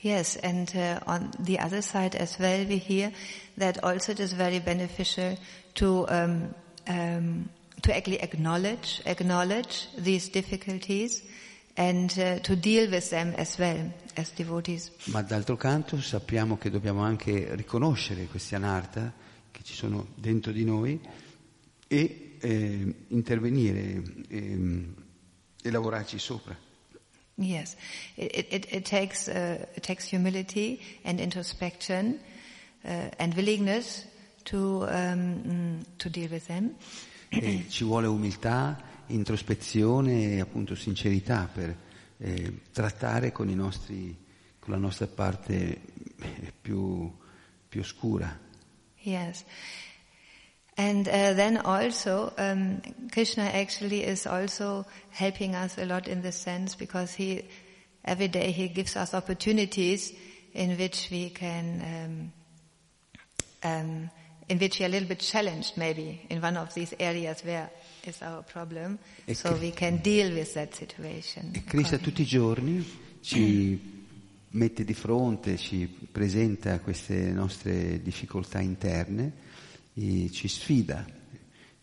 Yes, 0.03 0.37
and 0.41 0.71
uh, 0.73 0.99
on 1.05 1.29
the 1.37 1.59
other 1.59 1.83
side 1.83 2.15
as 2.15 2.39
well, 2.39 2.65
we 2.65 2.77
hear 2.77 3.11
that 3.57 3.83
also 3.83 4.13
it 4.13 4.19
is 4.19 4.33
very 4.33 4.59
beneficial 4.59 5.37
to 5.75 6.07
um, 6.09 6.55
um, 6.87 7.49
to 7.83 7.95
actually 7.95 8.19
acknowledge 8.19 9.01
acknowledge 9.05 9.87
these 9.97 10.29
difficulties 10.29 11.21
and 11.75 12.11
uh, 12.17 12.39
to 12.41 12.55
deal 12.55 12.89
with 12.89 13.09
them 13.09 13.33
as 13.37 13.57
well 13.57 13.91
as 14.15 14.31
devotees. 14.33 14.91
Ma 15.05 15.21
d'altro 15.21 15.55
canto 15.55 15.99
sappiamo 16.01 16.57
che 16.57 16.69
dobbiamo 16.69 17.01
anche 17.01 17.55
riconoscere 17.55 18.25
questi 18.25 18.55
anarta 18.55 19.13
che 19.51 19.63
ci 19.63 19.73
sono 19.73 20.07
dentro 20.15 20.51
di 20.51 20.63
noi 20.63 20.99
e 21.87 22.37
eh, 22.39 22.95
intervenire 23.07 24.01
ehm, 24.29 24.95
e 25.61 25.71
lavorarci 25.71 26.17
sopra. 26.17 26.57
Yes, 27.35 27.75
it, 28.15 28.31
it, 28.35 28.53
it, 28.53 28.73
it 28.73 28.89
takes 28.89 29.27
uh, 29.27 29.65
it 29.75 29.83
takes 29.83 30.11
humility 30.11 30.79
and 31.03 31.19
introspection 31.19 32.19
uh, 32.83 33.09
and 33.17 33.33
willingness 33.35 34.05
to 34.43 34.85
um, 34.89 35.41
mm, 35.43 35.85
to 35.97 36.09
deal 36.09 36.29
with 36.29 36.45
them. 36.47 36.75
E 37.29 37.65
ci 37.69 37.83
vuole 37.85 38.07
umiltà, 38.07 38.77
introspezione 39.13 40.33
e 40.33 40.39
appunto 40.39 40.75
sincerità 40.75 41.49
per 41.51 41.75
eh, 42.17 42.59
trattare 42.71 43.31
con, 43.31 43.47
nostri, 43.49 44.15
con 44.59 44.73
la 44.73 44.79
nostra 44.79 45.07
parte 45.07 45.81
eh, 46.19 46.53
più, 46.61 47.11
più 47.67 47.81
oscura. 47.81 48.39
Yes. 49.03 49.43
And 50.77 51.07
uh, 51.07 51.33
then 51.35 51.57
also, 51.57 52.33
um, 52.37 52.81
Krishna 53.11 53.43
actually 53.53 54.03
is 54.03 54.25
also 54.25 54.85
helping 55.09 55.53
us 55.53 55.77
a 55.77 55.85
lot 55.85 56.07
in 56.07 56.21
this 56.21 56.37
sense 56.37 56.75
because 56.75 57.13
he, 57.13 57.43
every 58.03 58.27
day 58.27 58.51
he 58.51 58.69
gives 58.69 58.95
us 58.95 59.13
opportunities 59.13 60.13
in 60.53 60.77
which 60.77 61.09
we 61.11 61.29
can, 61.29 62.31
um, 63.63 63.69
um, 63.69 64.09
in 64.51 64.57
which 64.57 64.79
we 64.79 64.85
are 64.85 64.89
a 64.89 64.91
little 64.91 65.07
bit 65.07 65.19
challenged 65.21 65.77
maybe 65.77 66.19
in 66.29 66.41
one 66.41 66.57
of 66.57 66.73
these 66.73 66.93
areas 66.99 67.41
where 67.43 67.69
is 68.05 68.21
our 68.21 68.43
problem, 68.43 68.99
E 69.25 69.33
so 69.33 69.53
we 69.55 69.71
can 69.71 70.01
deal 70.01 70.31
with 70.33 70.53
that 70.53 70.73
situation. 70.75 71.51
E 71.55 71.63
Krishna 71.63 71.97
tutti 71.99 72.23
i 72.23 72.25
giorni 72.25 72.85
ci 73.21 73.79
mette 74.51 74.83
di 74.83 74.93
fronte, 74.93 75.55
ci 75.57 75.87
presenta 76.11 76.79
queste 76.81 77.31
nostre 77.31 78.01
difficoltà 78.01 78.59
interne, 78.59 79.31
e 79.93 80.29
ci 80.31 80.49
sfida, 80.49 81.05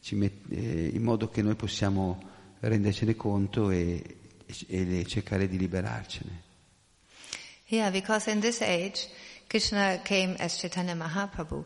ci 0.01 0.15
met- 0.17 0.51
eh, 0.53 0.91
in 0.93 1.03
modo 1.03 1.29
che 1.31 1.41
noi 1.41 1.55
possiamo 1.55 2.19
rendercene 2.61 3.15
conto 3.17 3.71
e, 3.71 4.03
e 4.67 4.85
le- 4.85 5.07
cercare 5.07 5.49
di 5.49 5.57
liberarcene. 5.57 6.43
Yeah, 7.69 7.91
because 7.91 8.31
in 8.31 8.41
this 8.41 8.61
age, 8.61 9.09
Krishna 9.47 10.01
came 10.03 10.37
as 10.39 10.59
Chaitanya 10.59 10.95
Mahaprabhu. 10.95 11.65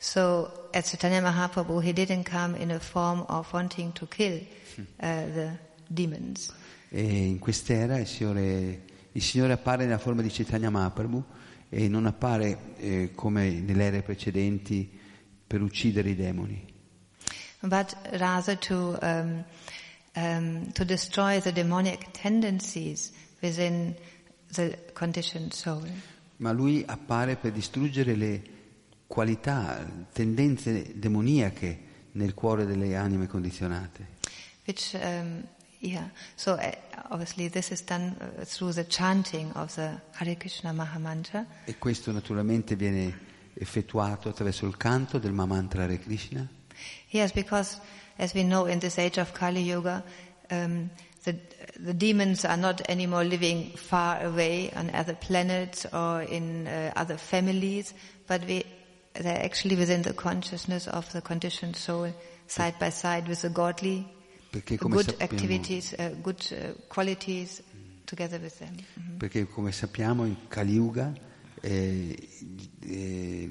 So, 0.00 0.68
as 0.72 0.90
Chaitanya 0.90 1.20
Mahaprabhu, 1.22 1.82
he 1.82 1.92
didn't 1.92 2.22
come 2.24 2.54
in 2.54 2.70
a 2.70 2.78
form 2.78 3.24
of 3.28 3.52
wanting 3.52 3.92
to 3.94 4.06
kill 4.06 4.38
uh, 4.78 4.82
the 5.00 5.58
demons. 5.92 6.52
E 6.90 7.26
in 7.26 7.38
quest'era 7.40 7.98
il 7.98 8.06
Signore, 8.06 8.82
il 9.12 9.22
Signore 9.22 9.52
appare 9.52 9.84
nella 9.84 9.98
forma 9.98 10.22
di 10.22 10.28
Chaitanya 10.30 10.70
Mahaprabhu 10.70 11.22
e 11.68 11.88
non 11.88 12.06
appare 12.06 12.74
eh, 12.76 13.10
come 13.14 13.50
nelle 13.50 13.84
ere 13.84 14.02
precedenti 14.02 14.88
per 15.46 15.62
uccidere 15.62 16.10
i 16.10 16.14
demoni, 16.14 16.64
but 17.60 17.94
rather 18.12 18.56
to 18.56 18.98
um, 19.02 19.44
um, 20.14 20.72
to 20.72 20.84
destroy 20.84 21.40
the 21.40 21.52
demonic 21.52 22.10
tendencies 22.12 23.12
within 23.40 23.94
the 24.52 24.78
conditioned 24.94 25.52
soul. 25.52 25.86
ma 26.36 26.52
lui 26.52 26.84
appare 26.86 27.36
per 27.36 27.50
distruggere 27.52 28.14
le 28.14 28.42
qualità, 29.08 29.84
tendenze 30.12 30.96
demoniache 30.96 31.86
nel 32.12 32.34
cuore 32.34 32.64
delle 32.64 32.94
anime 32.94 33.26
condizionate. 33.26 34.16
Which, 34.64 34.94
um, 34.94 35.42
yeah, 35.80 36.08
so 36.36 36.52
uh, 36.52 36.70
obviously 37.08 37.48
this 37.48 37.70
is 37.70 37.82
done 37.82 38.14
uh, 38.20 38.44
through 38.44 38.74
the 38.74 38.86
chanting 38.86 39.50
of 39.56 39.74
the 39.74 40.00
Hare 40.12 40.36
Krishna 40.36 40.72
Mahamantra. 40.72 41.44
E 41.64 41.78
questo 41.78 42.12
naturalmente 42.12 42.76
viene 42.76 43.26
effettuato 43.54 44.28
attraverso 44.28 44.66
il 44.66 44.76
canto 44.76 45.18
del 45.18 45.32
Mamantra 45.32 45.82
Hare 45.82 45.98
Krishna, 45.98 46.46
Yes, 47.10 47.32
because 47.32 47.80
as 48.18 48.34
we 48.34 48.42
know 48.42 48.66
in 48.66 48.78
this 48.78 48.98
age 48.98 49.18
of 49.18 49.32
Kali 49.34 49.62
Yuga, 49.62 50.04
um, 50.50 50.90
the, 51.24 51.36
the 51.78 51.94
demons 51.94 52.44
are 52.44 52.56
not 52.56 52.82
anymore 52.88 53.24
living 53.24 53.70
far 53.76 54.22
away 54.24 54.70
on 54.74 54.90
other 54.94 55.14
planets 55.14 55.86
or 55.92 56.22
in 56.22 56.66
uh, 56.66 56.92
other 56.96 57.16
families, 57.16 57.94
but 58.26 58.44
we, 58.46 58.64
they're 59.22 59.44
actually 59.44 59.76
within 59.76 60.02
the 60.02 60.14
consciousness 60.14 60.86
of 60.86 61.10
the 61.12 61.20
conditioned 61.20 61.76
soul, 61.76 62.12
side 62.46 62.74
by 62.78 62.90
side 62.90 63.28
with 63.28 63.40
the 63.40 63.50
godly, 63.50 64.06
perché 64.50 64.76
come 64.76 64.94
good 64.94 65.10
sappiamo, 65.10 65.32
activities, 65.32 65.94
uh, 65.98 66.14
good 66.20 66.40
uh, 66.50 66.72
qualities 66.88 67.62
together 68.04 68.40
with 68.40 68.56
them. 68.58 68.74
Mhm. 68.94 69.16
perché 69.18 69.46
come 69.46 69.72
sappiamo 69.72 70.24
in 70.24 70.36
Kali 70.48 70.72
Yuga 70.72 71.12
eh, 71.60 72.28
eh, 72.80 73.50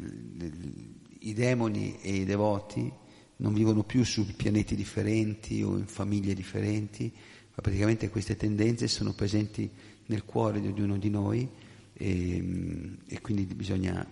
i 1.20 1.34
demoni 1.34 2.00
e 2.02 2.16
i 2.16 2.26
devoti 2.26 2.92
non 3.38 3.54
vivono 3.54 3.84
più 3.84 4.04
su 4.04 4.26
pianeti 4.36 4.76
differenti 4.76 5.62
o 5.62 5.78
in 5.78 5.86
famiglie 5.86 6.34
differenti, 6.34 7.12
ma 7.14 7.62
praticamente 7.62 8.10
queste 8.10 8.36
tendenze 8.36 8.88
sono 8.88 9.14
presenti 9.14 9.70
nel 10.08 10.24
cuore 10.24 10.60
di 10.60 10.68
ognuno 10.68 10.98
di 10.98 11.10
noi 11.10 11.48
e, 11.94 12.98
e 13.08 13.22
quindi 13.22 13.46
bisogna 13.46 14.06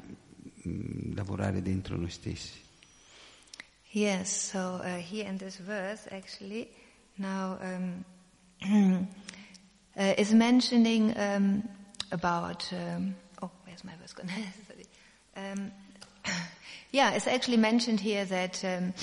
lavorare 1.16 1.62
dentro 1.62 1.98
noi 1.98 2.10
stessi. 2.10 2.64
Yes, 3.92 4.50
so 4.50 4.82
uh, 4.84 4.98
here 4.98 5.26
in 5.26 5.38
this 5.38 5.58
verse, 5.58 6.08
actually, 6.12 6.68
now 7.16 7.58
um, 7.62 8.06
uh, 9.98 10.14
is 10.18 10.34
mentioning 10.34 11.14
um, 11.18 11.64
about. 12.12 12.70
Um, 12.74 13.16
oh, 13.42 13.50
where's 13.66 13.84
my 13.84 13.94
verse 14.02 14.14
gone? 14.14 14.30
Um, 15.38 15.70
yeah, 16.92 17.12
it's 17.12 17.28
actually 17.28 17.58
mentioned 17.58 18.00
here 18.00 18.24
that 18.24 18.64
um, 18.64 18.94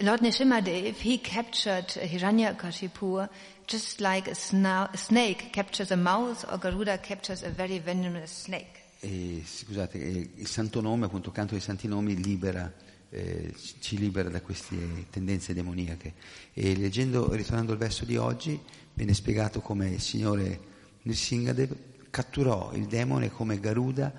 Lord 0.00 0.20
Nishimadev 0.20 0.94
he 0.94 1.18
captured 1.18 1.88
Hiranyakashipu 1.88 3.28
just 3.66 4.00
like 4.00 4.28
a, 4.28 4.32
sna- 4.32 4.92
a 4.92 4.96
snake 4.96 5.52
captures 5.52 5.90
a 5.90 5.96
mouse, 5.96 6.44
or 6.44 6.58
Garuda 6.58 6.98
captures 6.98 7.42
a 7.42 7.50
very 7.50 7.78
venomous 7.78 8.30
snake. 8.30 8.81
E, 9.04 9.42
scusate, 9.44 9.98
il 9.98 10.46
santo 10.46 10.80
nome, 10.80 11.06
appunto, 11.06 11.30
il 11.30 11.34
canto 11.34 11.54
dei 11.54 11.60
santi 11.60 11.88
nomi 11.88 12.14
libera, 12.22 12.72
eh, 13.10 13.52
ci- 13.80 13.98
libera 13.98 14.28
da 14.28 14.40
queste 14.40 15.06
tendenze 15.10 15.52
demoniache. 15.52 16.14
E 16.52 16.76
leggendo, 16.76 17.34
ritornando 17.34 17.72
al 17.72 17.78
verso 17.78 18.04
di 18.04 18.16
oggi, 18.16 18.56
viene 18.94 19.12
spiegato 19.12 19.60
come 19.60 19.88
il 19.88 20.00
Signore 20.00 20.60
Nrsingadev 21.02 21.76
catturò 22.10 22.70
il 22.74 22.86
demone 22.86 23.32
come 23.32 23.58
Garuda 23.58 24.12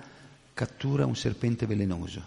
cattura 0.52 1.06
un 1.06 1.16
serpente 1.16 1.64
velenoso. 1.64 2.22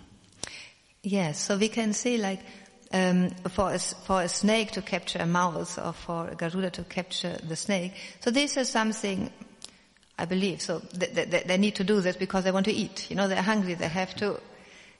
Yes, 1.02 1.44
so 1.44 1.58
we 1.58 1.70
can 1.70 1.94
see 1.94 2.18
like 2.18 2.44
um, 2.92 3.30
for, 3.50 3.72
a, 3.72 3.78
for 3.78 4.24
a 4.24 4.28
snake 4.28 4.72
to 4.72 4.82
capture 4.82 5.22
a 5.22 5.28
mouse 5.28 5.80
or 5.80 5.94
for 5.94 6.30
a 6.30 6.36
Garuda 6.36 6.72
to 6.72 6.84
capture 6.88 7.40
the 7.46 7.56
snake. 7.56 7.94
So 8.20 8.32
this 8.32 8.56
is 8.56 8.68
something 8.68 9.30
I 10.18 10.26
believe. 10.26 10.62
So 10.62 10.80
they, 10.94 11.08
they, 11.08 11.44
they 11.46 11.58
need 11.58 11.76
to 11.76 11.84
do 11.84 12.02
this 12.02 12.16
because 12.16 12.44
they 12.44 12.52
want 12.52 12.66
to 12.66 12.74
eat. 12.74 13.10
You 13.10 13.16
know, 13.16 13.28
they're 13.28 13.42
hungry. 13.42 13.76
They 13.76 13.88
have 13.88 14.16
to, 14.16 14.40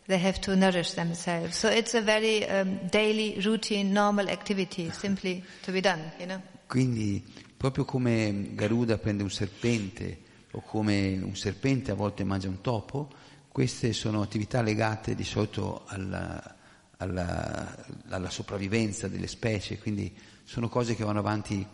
they 0.08 0.18
have 0.18 0.40
to 0.42 0.56
nourish 0.56 0.94
themselves. 0.94 1.56
So 1.58 1.70
it's 1.70 1.96
a 1.96 2.02
very 2.02 2.48
um, 2.48 2.88
daily, 2.90 3.40
routine, 3.44 3.94
normal 3.94 4.30
activity, 4.30 4.92
simply 4.92 5.44
to 5.64 5.72
be 5.72 5.82
done. 5.82 6.12
You 6.20 6.28
know. 6.28 6.42
Quindi, 6.68 7.24
proprio 7.56 7.86
come 7.86 8.54
Garuda 8.54 8.98
prende 8.98 9.24
un 9.24 9.32
serpente 9.32 10.26
o 10.52 10.62
come 10.62 11.20
un 11.22 11.36
serpente 11.36 11.92
a 11.92 11.96
volte 11.96 12.24
mangia 12.24 12.50
un 12.50 12.62
topo, 12.62 13.10
queste 13.50 13.94
sono 13.94 14.22
attività 14.22 14.62
legate 14.62 15.16
di 15.16 15.24
solito 15.24 15.84
alla, 15.88 16.56
alla, 16.98 17.86
alla 18.10 18.30
sopravvivenza 18.30 19.08
delle 19.08 19.28
specie, 19.28 19.80
quindi 19.80 20.14
sono 20.44 20.70
cose 20.70 20.96
che 20.96 21.04
vanno 21.04 21.20
avanti 21.20 21.66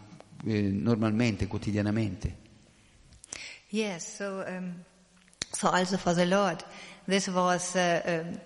eh, 0.46 0.62
normalmente, 0.62 1.48
quotidianamente. 1.48 2.43
Yes, 3.74 4.20
so 4.20 4.46
um, 4.48 4.86
so 5.52 5.68
also 5.68 5.98
for 5.98 6.14
the 6.14 6.28
Lord, 6.28 6.64
this 7.08 7.28
was 7.28 7.76
uh, 7.76 8.04
um, 8.06 8.40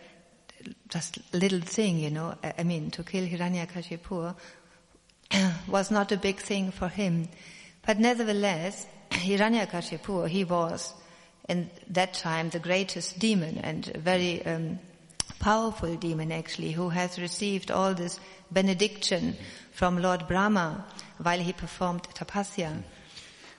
just 0.88 1.20
little 1.34 1.60
thing, 1.60 2.00
you 2.00 2.12
know. 2.12 2.36
I 2.58 2.64
mean, 2.64 2.92
to 2.92 3.04
kill 3.04 3.28
Hiranyakashipu 3.28 4.34
was 5.68 5.92
not 5.92 6.14
a 6.14 6.18
big 6.18 6.38
thing 6.38 6.72
for 6.72 6.88
him, 6.88 7.28
but 7.86 8.00
nevertheless, 8.00 8.88
Hiranyakashipu 9.12 10.30
he 10.30 10.46
was 10.46 10.94
in 11.50 11.72
that 11.90 12.14
time 12.14 12.50
the 12.50 12.60
greatest 12.60 13.20
demon 13.20 13.58
and 13.58 13.92
a 13.96 14.00
very 14.00 14.46
um, 14.46 14.80
powerful 15.40 15.94
demon 15.98 16.32
actually, 16.32 16.72
who 16.72 16.88
has 16.88 17.20
received 17.20 17.70
all 17.70 17.94
this 17.94 18.18
benediction 18.50 19.36
from 19.74 20.02
Lord 20.02 20.26
Brahma 20.26 20.86
while 21.18 21.40
he 21.40 21.52
performed 21.52 22.04
tapasya. 22.14 22.82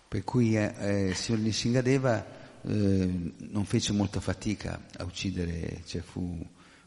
Per 0.09 0.25
cui 0.25 0.57
eh, 0.57 0.75
eh, 0.79 1.15
Signor 1.15 1.43
Nishingadeva 1.43 2.27
eh, 2.63 3.33
non 3.37 3.65
fece 3.65 3.93
molta 3.93 4.21
fatica 4.21 4.87
a 4.97 5.05
uccidere, 5.05 5.83
cioè 5.85 6.01
fu 6.01 6.47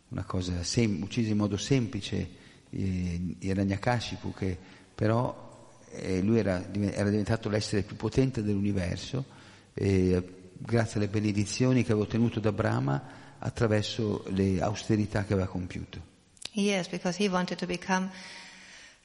una 0.09 0.23
cosa 0.23 0.63
sem- 0.63 1.01
uccise 1.03 1.29
in 1.29 1.37
modo 1.37 1.55
semplice 1.55 2.29
eh, 2.69 3.35
Hiranyakashipu 3.39 4.33
che 4.33 4.57
però 4.93 5.69
eh, 5.91 6.21
lui 6.21 6.39
era, 6.39 6.63
era, 6.73 7.09
diventato 7.09 7.47
l'essere 7.47 7.83
più 7.83 7.95
potente 7.95 8.43
dell'universo 8.43 9.39
grazie 9.73 10.99
alle 10.99 11.07
benedizioni 11.07 11.83
che 11.83 11.91
aveva 11.91 12.05
ottenuto 12.05 12.39
da 12.39 12.51
Brahma 12.51 13.01
attraverso 13.39 14.23
le 14.29 14.61
austerità 14.61 15.23
che 15.23 15.33
aveva 15.33 15.47
compiuto. 15.47 16.09
Yes, 16.53 16.87
because 16.87 17.17
he 17.17 17.29
wanted 17.29 17.57
to 17.57 17.65
become 17.65 18.09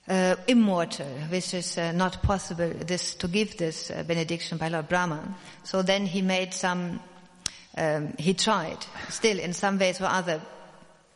uh, 0.08 0.36
immortal, 0.46 1.06
which 1.30 1.54
is 1.54 1.78
uh, 1.78 1.92
not 1.92 2.22
possible 2.22 2.70
this, 2.86 3.14
to 3.16 3.28
give 3.28 3.56
this 3.56 3.90
uh, 3.90 4.02
benediction 4.04 4.58
by 4.58 4.68
Lord 4.68 4.88
Brahma. 4.88 5.36
So 5.64 5.82
then 5.82 6.06
he 6.06 6.22
made 6.22 6.54
some, 6.54 7.00
um, 7.76 8.14
he 8.18 8.34
tried, 8.34 8.78
still 9.08 9.38
in 9.38 9.52
some 9.52 9.78
ways 9.78 10.00
or 10.00 10.06
other, 10.06 10.40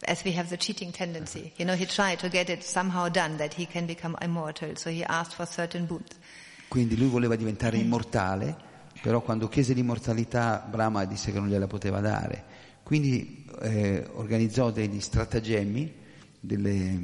as 0.05 0.25
we 0.25 0.33
have 0.33 0.49
the 0.49 0.57
cheating 0.57 0.93
tendency. 0.93 1.53
You 1.57 1.67
know, 1.67 1.75
he 1.75 1.87
tried 1.87 2.19
to 2.21 2.29
get 2.29 2.49
it 2.51 2.65
somehow 2.65 3.09
done 3.09 3.37
that 3.37 3.55
he 3.55 3.67
can 3.67 3.87
become 3.87 4.17
immortal. 4.21 4.77
So 4.77 4.91
he 4.91 5.05
asked 5.05 5.35
for 5.35 5.47
certain 5.47 5.87
boons. 5.87 6.19
Quindi 6.69 6.97
lui 6.97 7.09
voleva 7.09 7.37
diventare 7.37 7.79
immortale, 7.79 8.57
però 9.03 9.21
quando 9.21 9.49
chiese 9.49 9.73
l'immortalità 9.73 10.65
Brahma 10.69 11.05
disse 11.05 11.33
che 11.33 11.39
non 11.39 11.49
gliela 11.49 11.67
poteva 11.67 12.01
dare. 12.01 12.45
Quindi 12.83 13.45
eh, 13.61 14.09
organizzò 14.15 14.71
degli 14.71 15.01
stratagemmi 15.01 16.00
delle, 16.41 16.99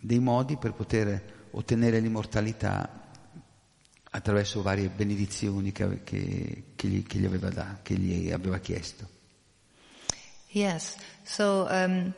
dei 0.00 0.18
modi 0.18 0.56
per 0.56 0.72
poter 0.72 1.48
ottenere 1.52 2.00
l'immortalità 2.00 3.00
attraverso 4.14 4.60
varie 4.60 4.88
benedizioni 4.88 5.72
che, 5.72 6.02
che, 6.04 6.64
che, 6.74 6.88
gli, 6.88 7.02
che 7.06 7.18
gli, 7.18 7.24
aveva 7.24 7.48
da, 7.48 7.78
che 7.82 7.94
gli 7.94 8.30
aveva 8.30 8.58
chiesto. 8.58 9.08
Yes, 10.48 10.96
so 11.24 11.66
um, 11.70 12.12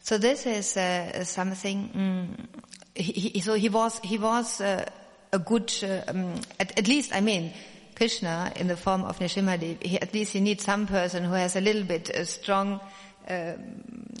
so 0.00 0.18
this 0.18 0.46
is 0.46 0.76
uh, 0.76 1.22
something. 1.22 1.90
Um, 1.94 2.48
he, 2.94 3.40
so 3.40 3.52
he 3.54 3.68
was 3.68 4.00
he 4.02 4.16
was 4.16 4.60
uh, 4.60 4.86
a 5.32 5.38
good, 5.38 5.70
uh, 5.82 6.10
um, 6.10 6.40
at, 6.58 6.78
at, 6.78 6.88
least 6.88 7.14
I 7.14 7.20
mean, 7.20 7.52
Krishna 7.94 8.52
in 8.56 8.68
the 8.68 8.76
form 8.76 9.04
of 9.04 9.18
Nishimadi. 9.18 9.82
He, 9.82 10.00
at 10.00 10.14
least 10.14 10.32
he 10.32 10.40
needs 10.40 10.64
some 10.64 10.86
person 10.86 11.24
who 11.24 11.34
has 11.34 11.56
a 11.56 11.60
little 11.60 11.84
bit 11.84 12.08
a 12.08 12.24
strong 12.24 12.80
uh, 12.80 12.88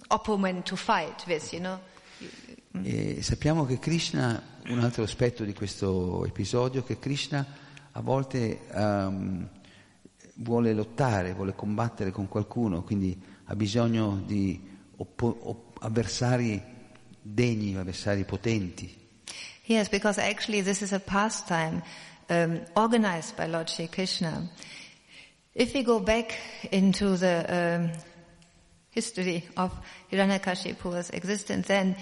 opponent 0.08 0.64
to 0.64 0.76
fight 0.76 1.24
with, 1.26 1.52
you 1.52 1.60
know. 1.60 1.78
E 2.82 3.22
sappiamo 3.22 3.64
che 3.64 3.78
Krishna, 3.78 4.40
un 4.68 4.80
altro 4.80 5.02
aspetto 5.02 5.44
di 5.44 5.54
questo 5.54 6.24
episodio, 6.26 6.84
che 6.84 6.98
Krishna 6.98 7.44
a 7.92 8.00
volte 8.00 8.60
um, 8.72 9.48
vuole 10.34 10.72
lottare, 10.72 11.32
vuole 11.32 11.54
combattere 11.54 12.10
con 12.10 12.28
qualcuno, 12.28 12.82
quindi 12.82 13.20
ha 13.44 13.56
bisogno 13.56 14.22
di 14.24 14.60
oppo- 14.96 15.38
op- 15.42 15.82
avversari 15.82 16.62
degni, 17.20 17.76
avversari 17.76 18.24
potenti. 18.24 18.96
Yes, 19.64 19.88
because 19.88 20.20
actually 20.20 20.62
this 20.62 20.80
is 20.80 20.92
a 20.92 21.00
pastime 21.00 21.82
um, 22.28 22.60
organized 22.74 23.36
by 23.36 23.46
Lord 23.46 23.68
Shri 23.68 23.88
Krishna. 23.88 24.48
If 25.54 25.74
we 25.74 25.82
go 25.82 25.98
back 26.00 26.34
into 26.70 27.16
the 27.16 27.44
um, 27.48 27.90
history 28.90 29.44
of 29.56 29.72
Hiranyakashipu's 30.10 31.10
existence, 31.12 31.66
then 31.66 31.96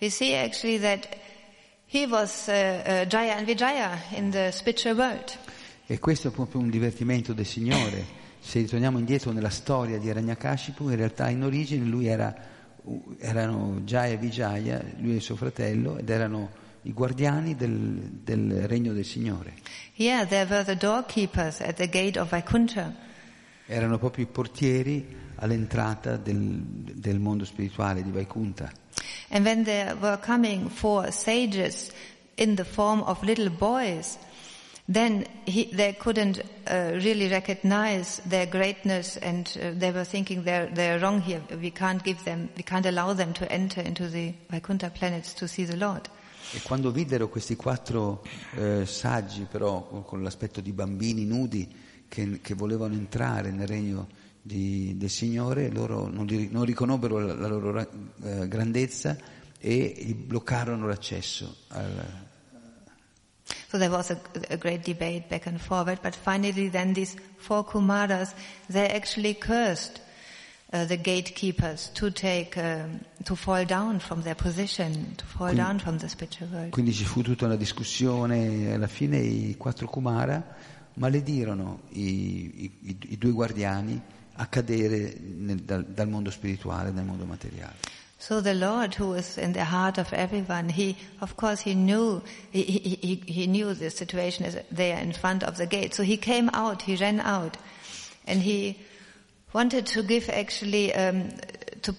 we 0.00 0.08
see 0.08 0.34
actually 0.34 0.78
that 0.78 1.06
he 1.86 2.06
was 2.06 2.48
uh, 2.48 2.52
uh, 2.52 3.04
Jaya 3.04 3.36
and 3.36 3.46
Vijaya 3.46 3.98
in 4.16 4.30
the 4.30 4.50
spiritual 4.50 4.96
world. 4.96 5.36
E 5.86 5.98
questo 5.98 6.28
è 6.28 6.30
proprio 6.30 6.60
un 6.60 6.70
divertimento 6.70 7.32
del 7.32 7.46
Signore. 7.46 8.20
Se 8.40 8.58
ritorniamo 8.58 8.98
indietro 8.98 9.30
nella 9.30 9.50
storia 9.50 9.98
di 9.98 10.06
Hiranyakashipu, 10.06 10.88
in 10.88 10.96
realtà 10.96 11.28
in 11.28 11.42
origine 11.42 11.86
lui 11.86 12.06
era, 12.06 12.34
erano 13.18 13.80
Jaya 13.84 14.14
e 14.14 14.16
Vijaya, 14.16 14.82
lui 14.98 15.16
e 15.16 15.20
suo 15.20 15.36
fratello, 15.36 15.98
ed 15.98 16.08
erano 16.08 16.50
i 16.82 16.92
guardiani 16.92 17.54
del, 17.54 18.20
del 18.24 18.66
regno 18.66 18.92
del 18.92 19.04
Signore. 19.04 19.54
Yeah, 19.94 20.26
there 20.26 20.46
were 20.48 20.64
the 20.64 20.76
doorkeepers 20.76 21.60
at 21.60 21.76
the 21.76 21.88
gate 21.88 22.18
of 22.18 22.30
Vaikuntha. 22.30 22.92
Erano 23.66 23.98
proprio 23.98 24.24
i 24.24 24.28
portieri 24.28 25.21
all'entrata 25.36 26.16
del, 26.16 26.62
del 26.94 27.18
mondo 27.18 27.44
spirituale 27.44 28.02
di 28.02 28.10
Vaikuntha. 28.10 28.70
And 29.30 29.44
when 29.44 29.64
there 29.64 29.94
were 29.94 30.18
coming 30.18 30.68
four 30.68 31.10
sages 31.10 31.90
in 32.36 32.54
the 32.56 32.64
form 32.64 33.02
of 33.02 33.22
little 33.22 33.50
boys, 33.50 34.18
then 34.88 35.24
he, 35.46 35.64
they 35.72 35.94
couldn't 35.94 36.42
uh, 36.66 36.98
really 37.02 37.28
recognize 37.28 38.20
their 38.26 38.46
greatness 38.46 39.16
and 39.16 39.46
uh, 39.56 39.70
they 39.74 39.90
were 39.90 40.04
thinking 40.04 40.42
they're, 40.42 40.66
they're 40.66 40.98
wrong 40.98 41.20
here. 41.20 41.40
We 41.60 41.70
can't 41.70 42.02
give 42.02 42.24
them, 42.24 42.50
we 42.56 42.62
can't 42.62 42.86
allow 42.86 43.12
them 43.12 43.32
to 43.34 43.50
enter 43.50 43.80
into 43.80 44.08
the 44.08 44.34
Vaikuntha 44.50 44.90
planets 44.90 45.34
to 45.34 45.48
see 45.48 45.64
the 45.64 45.76
Lord. 45.76 46.08
E 46.54 46.60
quando 46.60 46.90
videro 46.90 47.28
questi 47.28 47.56
quattro 47.56 48.22
eh, 48.56 48.84
saggi, 48.84 49.46
però 49.50 49.84
con, 49.84 50.04
con, 50.04 50.22
l'aspetto 50.22 50.60
di 50.60 50.72
bambini 50.72 51.24
nudi 51.24 51.66
che, 52.08 52.40
che 52.42 52.54
volevano 52.54 52.92
entrare 52.92 53.50
nel 53.50 53.66
regno 53.66 54.08
di, 54.42 54.96
del 54.96 55.08
Signore, 55.08 55.70
loro 55.70 56.08
non, 56.08 56.26
li, 56.26 56.48
non 56.50 56.64
riconobbero 56.64 57.18
la, 57.20 57.34
la 57.34 57.46
loro 57.46 57.78
eh, 57.78 58.48
grandezza 58.48 59.16
e 59.58 59.94
gli 59.96 60.14
bloccarono 60.14 60.88
l'accesso. 60.88 61.56
Al... 61.68 62.30
So 63.68 63.78
there 63.78 63.90
was 63.90 64.10
a, 64.10 64.20
a, 64.50 64.56
great 64.56 64.84
debate 64.84 65.28
back 65.28 65.46
and 65.46 65.58
forward, 65.58 66.00
but 66.02 66.14
finally 66.14 66.68
then 66.68 66.92
these 66.92 67.16
four 67.36 67.64
Kumaras, 67.64 68.34
they 68.68 68.88
actually 68.88 69.34
cursed 69.34 70.00
uh, 70.72 70.84
the 70.84 70.96
gatekeepers 70.96 71.90
to 71.94 72.10
take, 72.10 72.56
um, 72.58 73.00
to 73.24 73.36
fall 73.36 73.64
down 73.64 74.00
from 74.00 74.22
their 74.22 74.34
position, 74.34 75.14
to 75.16 75.24
fall 75.24 75.48
quindi, 75.48 75.56
down 75.56 75.78
from 75.78 75.98
the 75.98 76.08
spiritual 76.08 76.48
world. 76.50 76.70
Quindi 76.70 76.92
ci 76.92 77.04
fu 77.04 77.22
tutta 77.22 77.46
una 77.46 77.56
discussione 77.56 78.72
alla 78.74 78.88
fine 78.88 79.18
i 79.18 79.56
quattro 79.56 79.86
Kumara 79.86 80.44
maledirono 80.94 81.82
i, 81.90 82.64
i, 82.64 82.96
i 83.08 83.16
due 83.16 83.30
guardiani 83.30 84.00
a 84.36 84.46
cadere 84.46 85.18
nel, 85.20 85.56
dal, 85.56 85.82
dal 85.82 86.06
mondo 86.06 86.30
spirituale, 86.30 86.92
mondo 86.92 87.24
materiale. 87.24 87.74
So 88.22 88.40
the 88.40 88.54
Lord, 88.54 88.94
who 88.94 89.14
is 89.14 89.36
in 89.36 89.52
the 89.52 89.64
heart 89.64 89.98
of 89.98 90.12
everyone, 90.12 90.68
he, 90.68 90.96
of 91.20 91.36
course, 91.36 91.60
he 91.60 91.74
knew, 91.74 92.22
he, 92.52 92.62
he, 92.62 93.16
he 93.16 93.46
knew 93.48 93.74
the 93.74 93.90
situation 93.90 94.44
is 94.44 94.56
there 94.70 94.96
in 94.98 95.12
front 95.12 95.42
of 95.42 95.56
the 95.56 95.66
gate. 95.66 95.92
So 95.92 96.04
he 96.04 96.16
came 96.16 96.48
out, 96.50 96.82
he 96.82 96.94
ran 96.94 97.18
out, 97.18 97.56
and 98.24 98.40
he 98.40 98.78
wanted 99.52 99.86
to 99.86 100.04
give 100.04 100.28
actually, 100.28 100.94
um, 100.94 101.30
to 101.82 101.92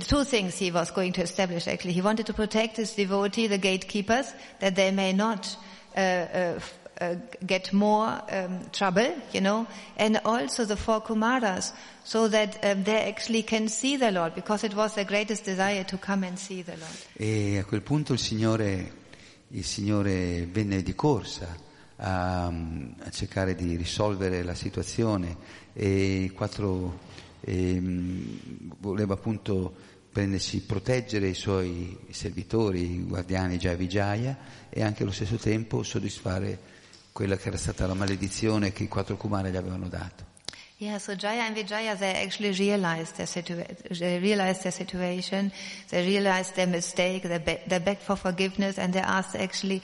two 0.00 0.24
things 0.24 0.58
he 0.58 0.72
was 0.72 0.90
going 0.90 1.12
to 1.12 1.22
establish 1.22 1.68
actually. 1.68 1.92
He 1.92 2.02
wanted 2.02 2.26
to 2.26 2.34
protect 2.34 2.76
his 2.76 2.94
devotee, 2.94 3.46
the 3.46 3.56
gatekeepers, 3.56 4.32
that 4.58 4.74
they 4.74 4.90
may 4.90 5.12
not, 5.12 5.56
uh, 5.96 6.00
uh, 6.00 6.60
uh, 7.00 7.14
get 7.46 7.72
more 7.72 8.20
um, 8.30 8.60
trouble, 8.72 9.14
you 9.32 9.40
know, 9.40 9.66
and 9.96 10.20
also 10.24 10.64
the 10.64 10.76
four 10.76 11.00
Kumaras, 11.00 11.72
so 12.04 12.28
that 12.28 12.58
um, 12.64 12.84
they 12.84 13.08
actually 13.08 13.42
can 13.42 13.68
see 13.68 13.96
the 13.96 14.10
Lord, 14.10 14.34
because 14.34 14.64
it 14.64 14.74
was 14.74 14.94
their 14.94 15.04
greatest 15.04 15.44
desire 15.44 15.84
to 15.84 15.98
come 15.98 16.24
and 16.24 16.38
see 16.38 16.62
the 16.62 16.76
Lord. 16.76 16.96
E 17.16 17.58
a 17.58 17.64
quel 17.64 17.82
punto 17.82 18.12
il 18.12 18.18
Signore, 18.18 18.92
il 19.48 19.64
Signore 19.64 20.46
venne 20.46 20.82
di 20.82 20.94
corsa 20.94 21.54
a, 21.96 22.46
a 22.46 23.10
cercare 23.10 23.54
di 23.54 23.76
risolvere 23.76 24.42
la 24.42 24.54
situazione 24.54 25.36
e 25.72 26.30
quattro 26.34 26.98
ehm, 27.40 28.40
voleva 28.80 29.14
appunto 29.14 29.74
prendersi, 30.10 30.62
proteggere 30.62 31.28
i 31.28 31.34
suoi 31.34 31.96
servitori, 32.10 32.80
i 32.80 33.04
guardiani 33.04 33.56
Jaya 33.56 33.76
Vijaya 33.76 34.36
e 34.68 34.82
anche 34.82 35.02
allo 35.02 35.12
stesso 35.12 35.36
tempo 35.36 35.82
soddisfare 35.82 36.58
quella 37.12 37.36
che 37.36 37.48
era 37.48 37.56
stata 37.56 37.86
la 37.86 37.94
maledizione 37.94 38.72
che 38.72 38.84
i 38.84 38.88
quattro 38.88 39.16
Kumara 39.16 39.48
gli 39.48 39.56
avevano 39.56 39.88
dato. 39.88 40.26
Yeah, 40.80 40.98
so 40.98 41.16
Jaya 41.16 41.42
and 41.42 41.56
Vijaya, 41.56 41.96
they 41.96 42.14
actually 42.22 42.52
realized 42.52 43.16
their, 43.16 43.26
situa- 43.26 43.66
they 43.98 44.20
realized 44.20 44.62
their 44.62 44.70
situation, 44.70 45.50
they 45.88 46.06
realized 46.06 46.54
their 46.54 46.68
mistake, 46.68 47.24
they, 47.24 47.38
be- 47.38 47.58
they 47.66 47.80
begged 47.80 48.02
for 48.02 48.14
forgiveness 48.14 48.78
and 48.78 48.92
they 48.92 49.00
asked 49.00 49.34
actually 49.34 49.82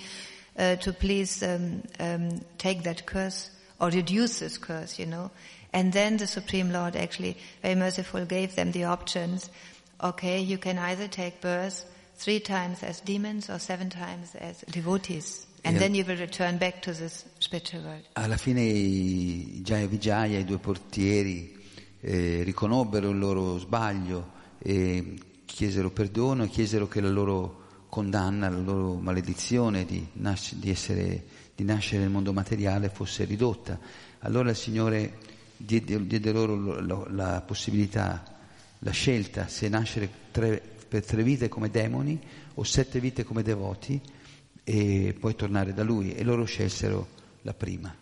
uh, 0.57 0.77
to 0.77 0.93
please 0.93 1.43
um, 1.43 1.83
um, 1.99 2.41
take 2.59 2.85
that 2.85 3.07
curse 3.07 3.51
or 3.81 3.91
reduce 3.91 4.39
this 4.39 4.57
curse, 4.57 4.97
you 4.97 5.07
know. 5.07 5.33
And 5.73 5.93
then 5.93 6.17
the 6.17 6.29
Supreme 6.29 6.71
Lord 6.71 6.95
actually, 6.95 7.37
very 7.61 7.75
merciful, 7.75 8.25
gave 8.25 8.55
them 8.55 8.71
the 8.71 8.85
options. 8.85 9.51
Okay, 10.01 10.39
you 10.39 10.59
can 10.59 10.79
either 10.79 11.09
take 11.09 11.41
birth 11.41 11.85
three 12.15 12.39
times 12.39 12.85
as 12.85 13.01
demons 13.01 13.51
or 13.51 13.59
seven 13.59 13.91
times 13.91 14.37
as 14.37 14.61
devotees. 14.71 15.45
Alla 18.13 18.37
fine 18.37 18.61
i 18.63 19.61
Jaya 19.63 19.87
Vijaya, 19.87 20.39
i 20.39 20.45
due 20.45 20.59
portieri, 20.59 21.57
eh, 22.01 22.43
riconobbero 22.43 23.09
il 23.11 23.19
loro 23.19 23.59
sbaglio 23.59 24.33
e 24.59 25.19
chiesero 25.47 25.91
perdono 25.91 26.45
e 26.45 26.49
chiesero 26.49 26.87
che 26.87 27.01
la 27.01 27.09
loro 27.09 27.63
condanna, 27.89 28.49
la 28.51 28.59
loro 28.59 28.95
maledizione 28.95 29.85
di, 29.87 30.07
nasc- 30.15 30.55
di 30.55 30.69
essere- 30.71 31.25
di 31.55 31.65
nascere 31.65 32.03
nel 32.03 32.11
mondo 32.11 32.33
materiale 32.33 32.89
fosse 32.91 33.25
ridotta. 33.25 33.79
Allora 34.21 34.51
il 34.51 34.57
Signore 34.57 35.19
diede, 35.57 36.07
diede 36.07 36.33
loro 36.33 36.57
lo- 36.57 36.81
lo- 36.81 37.07
la 37.11 37.41
possibilità, 37.47 38.23
la 38.81 38.91
scelta 38.91 39.49
se 39.49 39.69
nascere 39.69 40.11
tre- 40.31 40.61
per 40.89 41.05
tre 41.07 41.23
vite 41.23 41.49
come 41.49 41.71
demoni 41.71 42.21
o 42.55 42.63
sette 42.65 43.01
vite 43.01 43.25
come 43.25 43.43
devoti 43.43 43.99
e 44.65 45.15
poi 45.19 45.35
tornare 45.35 45.73
da 45.75 45.83
Lui 45.83 46.15
e 46.15 46.25
loro 46.25 46.45
scelsero 46.45 47.07
la 47.43 47.53
prima. 47.55 47.95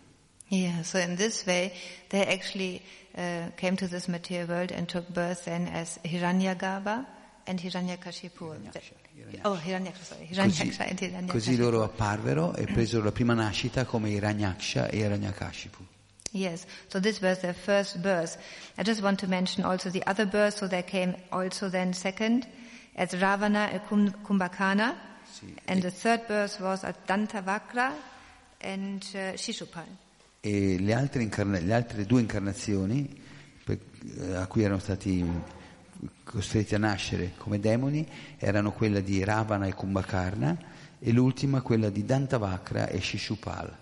Yeah, 0.49 0.83
so 0.83 0.99
in 0.99 1.17
this 1.17 1.45
way, 1.47 1.73
they 2.09 2.27
actually 2.27 2.83
uh, 3.17 3.51
came 3.57 3.75
to 3.77 3.89
this 3.89 4.07
material 4.07 4.47
world 4.49 4.71
and 4.71 4.87
took 4.87 5.09
birth 5.09 5.45
then 5.45 5.67
as 5.67 5.99
Hiranyagarbha 6.05 7.07
and 7.47 7.59
Hiranyakashipu. 7.59 8.55
Oh, 9.45 9.55
Hiranyaksha, 9.57 10.05
sorry. 10.05 10.27
Hiranyaksha 10.31 10.89
and 10.91 10.99
Così, 10.99 11.07
Hiranyakashipu. 11.11 11.33
così 11.33 11.57
loro 11.57 11.83
apparvero 11.83 12.55
e 12.55 12.67
presero 12.67 13.03
la 13.03 13.13
prima 13.13 13.33
nascita 13.35 13.85
come 13.87 14.11
Hiranyaksha 14.11 14.89
e 14.91 14.99
Hiranyakashipu. 14.99 15.83
Yes, 16.35 16.67
so 16.89 16.99
this 17.01 17.21
was 17.21 17.41
their 17.41 17.55
first 17.55 18.01
birth. 18.01 18.37
I 18.79 18.83
just 18.83 19.03
want 19.03 19.19
to 19.21 19.27
mention 19.27 19.65
also 19.65 19.91
the 19.91 20.03
other 20.07 20.27
birth, 20.27 20.59
so 20.59 20.67
they 20.67 20.83
came 20.83 21.15
also 21.31 21.69
then 21.69 21.93
second 21.95 22.47
as 22.95 23.13
Ravana 23.15 23.69
and 23.73 23.81
Kum- 23.89 24.15
And 25.67 25.81
the 25.81 25.91
third 25.91 26.27
birth 26.27 26.61
was 26.61 26.85
at 26.85 27.07
Dantavakra 27.07 27.93
and 28.61 29.03
uh, 29.15 29.33
Shishupal. 29.37 29.87
E 30.41 30.79
le 30.81 30.95
altre, 30.95 31.23
incarna- 31.23 31.61
le 31.61 31.73
altre 31.73 32.05
due 32.05 32.21
incarnazioni 32.21 33.21
per- 33.65 33.79
eh, 34.19 34.35
a 34.35 34.47
cui 34.47 34.63
erano 34.65 34.81
stati 34.81 35.25
costretti 36.25 36.75
a 36.75 36.79
nascere 36.79 37.35
come 37.37 37.61
demoni 37.61 38.05
erano 38.39 38.73
quella 38.73 39.01
di 39.01 39.23
Ravana 39.23 39.67
e 39.67 39.75
Kumbhakarna 39.75 40.59
e 40.99 41.13
l'ultima 41.13 41.61
quella 41.61 41.91
di 41.91 42.05
Dantavakra 42.05 42.89
e 42.89 43.01
Shishupal. 43.01 43.77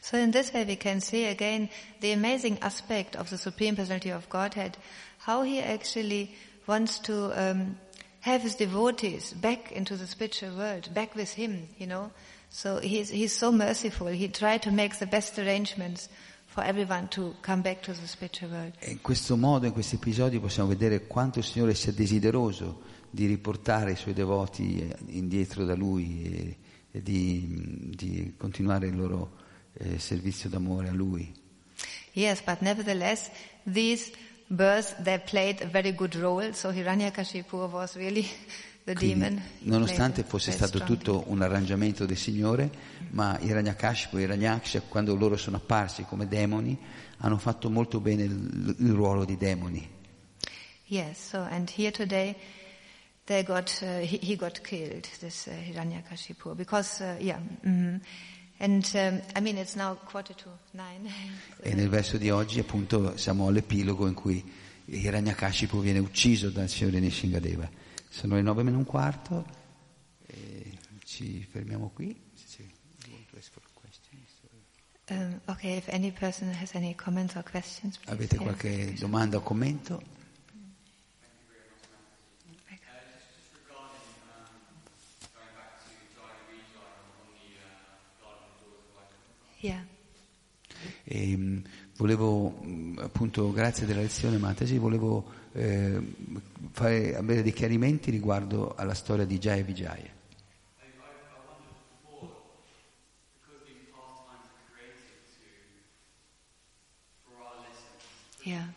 So 0.00 0.16
in 0.16 0.30
this 0.30 0.50
way 0.52 0.64
we 0.64 0.76
can 0.76 1.00
see 1.00 1.26
again 1.26 1.68
the 2.00 2.12
amazing 2.12 2.56
aspect 2.60 3.14
of 3.16 3.28
the 3.28 3.36
Supreme 3.36 3.74
Personality 3.76 4.10
of 4.10 4.26
Godhead, 4.28 4.78
how 5.26 5.42
he 5.42 5.60
actually 5.60 6.34
wants 6.66 6.98
to 7.00 7.30
um, 7.34 7.76
have 8.20 8.42
his 8.42 8.54
devotees 8.54 9.32
back 9.32 9.72
into 9.72 9.96
the 9.96 10.06
spiritual 10.06 10.56
world, 10.56 10.92
back 10.92 11.14
with 11.14 11.32
him, 11.32 11.68
you 11.78 11.86
know. 11.86 12.10
So 12.50 12.78
he's, 12.80 13.10
he's 13.10 13.32
so 13.32 13.52
merciful. 13.52 14.08
He 14.08 14.28
tried 14.28 14.62
to 14.62 14.70
make 14.70 14.98
the 14.98 15.06
best 15.06 15.38
arrangements 15.38 16.08
for 16.46 16.64
everyone 16.64 17.08
to 17.08 17.34
come 17.42 17.62
back 17.62 17.80
to 17.82 17.92
the 17.92 18.06
spiritual 18.06 18.50
world. 18.50 18.72
E 18.80 18.90
in 18.90 19.00
questo 19.00 19.36
modo, 19.36 19.66
in 19.66 19.72
questi 19.72 19.94
episodi, 19.94 20.38
possiamo 20.40 20.68
vedere 20.68 21.06
quanto 21.06 21.38
il 21.38 21.44
Signore 21.44 21.74
sia 21.74 21.92
desideroso 21.92 22.82
di 23.08 23.26
riportare 23.26 23.92
i 23.92 23.96
suoi 23.96 24.14
devoti 24.14 24.80
eh, 24.80 24.96
indietro 25.16 25.64
da 25.64 25.74
Lui 25.74 26.24
e, 26.24 26.56
e 26.90 27.02
di, 27.02 27.92
di 27.94 28.34
continuare 28.36 28.88
il 28.88 28.96
loro 28.96 29.36
eh, 29.74 29.98
servizio 29.98 30.48
d'amore 30.48 30.88
a 30.88 30.92
Lui. 30.92 31.32
Yes, 32.12 32.42
but 32.42 32.60
nevertheless, 32.60 33.30
these 33.64 34.10
births, 34.50 34.94
they 34.98 35.18
played 35.18 35.62
a 35.62 35.66
very 35.66 35.92
good 35.92 36.14
role. 36.16 36.52
So 36.52 36.70
Hiranyakashipu 36.72 37.70
was 37.70 37.96
really 37.96 38.26
the 38.84 38.94
Quindi, 38.94 39.14
demon. 39.14 39.42
Nonostante 39.60 40.24
fosse 40.24 40.50
stato 40.50 40.78
strong 40.78 40.88
tutto 40.88 41.24
un 41.28 41.40
arrangiamento 41.40 42.04
del 42.04 42.16
Signore, 42.16 42.70
ma 43.10 43.38
Hiranyakashipu 43.40 44.18
e 44.18 44.22
Hiranyaksha, 44.22 44.82
quando 44.82 45.14
loro 45.14 45.36
sono 45.36 45.56
apparsi 45.56 46.04
come 46.04 46.26
demoni, 46.26 46.76
hanno 47.18 47.38
fatto 47.38 47.70
molto 47.70 48.00
bene 48.00 48.24
il, 48.24 48.76
il 48.78 48.92
ruolo 48.92 49.24
di 49.24 49.36
demoni. 49.36 49.98
Yes, 50.86 51.28
so 51.28 51.38
and 51.48 51.70
here 51.70 51.92
today 51.92 52.34
they 53.26 53.44
got 53.44 53.80
uh, 53.82 54.00
he, 54.00 54.18
he 54.20 54.36
got 54.36 54.60
killed 54.62 55.06
this 55.20 55.46
uh, 55.46 55.52
Hiranyakashipu 55.52 56.56
because 56.56 57.00
uh, 57.00 57.16
yeah 57.20 57.38
mhm. 57.64 58.00
And 58.60 58.88
um, 58.94 59.20
I 59.34 59.40
mean 59.40 59.56
it's 59.56 59.74
now 59.74 59.96
quarter 60.04 60.34
to. 60.34 60.50
E 61.62 61.74
nel 61.74 61.88
verso 61.88 62.16
di 62.16 62.30
oggi, 62.30 62.60
appunto, 62.60 63.16
siamo 63.16 63.48
all'epilogo 63.48 64.06
in 64.06 64.14
cui 64.14 64.42
Hiranyakashipu 64.84 65.80
viene 65.80 65.98
ucciso 65.98 66.50
dal 66.50 66.68
Signore 66.68 67.00
Nishingadeva. 67.00 67.68
Sono 68.08 68.36
le 68.36 68.42
nove 68.42 68.62
meno 68.62 68.78
un 68.78 68.84
quarto 68.84 69.44
e 70.26 70.78
ci 71.04 71.46
fermiamo 71.50 71.90
qui. 71.90 72.28
Um, 75.10 75.40
okay, 75.46 75.76
if 75.76 75.88
any 75.88 76.12
person 76.12 76.52
has 76.52 76.72
any 76.76 76.94
comments 76.94 77.34
or 77.34 77.42
questions. 77.42 77.98
Avete 78.06 78.36
qualche 78.36 78.94
domanda 78.96 79.38
o 79.38 79.40
commento? 79.40 80.00
Yeah. 89.60 89.84
E, 91.04 91.36
mh, 91.36 91.62
volevo, 91.96 92.54
appunto, 92.98 93.50
grazie 93.52 93.86
della 93.86 94.00
lezione 94.00 94.38
Matasi, 94.38 94.78
volevo 94.78 95.24
eh, 95.52 96.00
fare, 96.72 97.16
avere 97.16 97.42
dei 97.42 97.52
chiarimenti 97.52 98.10
riguardo 98.10 98.74
alla 98.74 98.94
storia 98.94 99.24
di 99.24 99.38
Jaya 99.38 99.62
Vijaya. 99.62 100.18
Yeah. 108.44 108.72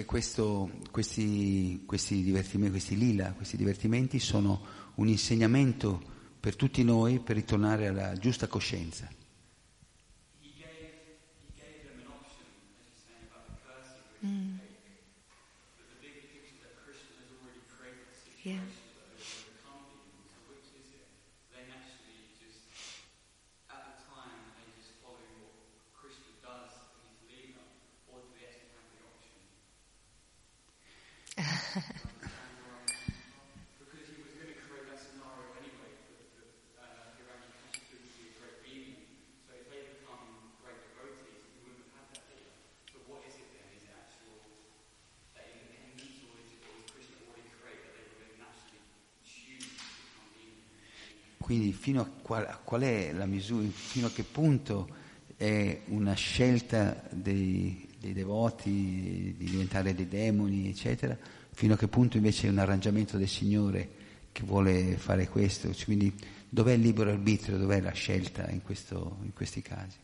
Perché 0.00 0.04
questo- 0.06 0.70
questi, 0.90 1.82
questi 1.84 2.22
divertimenti, 2.22 2.70
questi 2.70 2.96
lila, 2.96 3.32
questi 3.32 3.58
divertimenti 3.58 4.18
sono 4.18 4.62
un 4.94 5.08
insegnamento 5.08 6.00
per 6.40 6.56
tutti 6.56 6.82
noi 6.82 7.18
per 7.20 7.36
ritornare 7.36 7.88
alla 7.88 8.14
giusta 8.14 8.46
coscienza. 8.46 9.06
Quindi 51.50 51.72
fino 51.72 52.00
a 52.00 52.06
qual, 52.22 52.60
qual, 52.62 52.82
è 52.82 53.10
la 53.10 53.26
misura, 53.26 53.66
fino 53.72 54.06
a 54.06 54.12
che 54.12 54.22
punto 54.22 54.88
è 55.36 55.80
una 55.86 56.14
scelta 56.14 57.02
dei, 57.10 57.88
dei 57.98 58.12
devoti 58.12 59.34
di 59.36 59.50
diventare 59.50 59.92
dei 59.92 60.06
demoni, 60.06 60.68
eccetera, 60.68 61.18
fino 61.52 61.74
a 61.74 61.76
che 61.76 61.88
punto 61.88 62.18
invece 62.18 62.46
è 62.46 62.50
un 62.50 62.58
arrangiamento 62.58 63.18
del 63.18 63.26
Signore 63.26 63.88
che 64.30 64.44
vuole 64.44 64.96
fare 64.96 65.26
questo, 65.26 65.68
quindi 65.84 66.14
dov'è 66.48 66.74
il 66.74 66.82
libero 66.82 67.10
arbitrio, 67.10 67.58
dov'è 67.58 67.80
la 67.80 67.90
scelta 67.90 68.48
in, 68.48 68.62
questo, 68.62 69.16
in 69.22 69.32
questi 69.32 69.60
casi? 69.60 69.96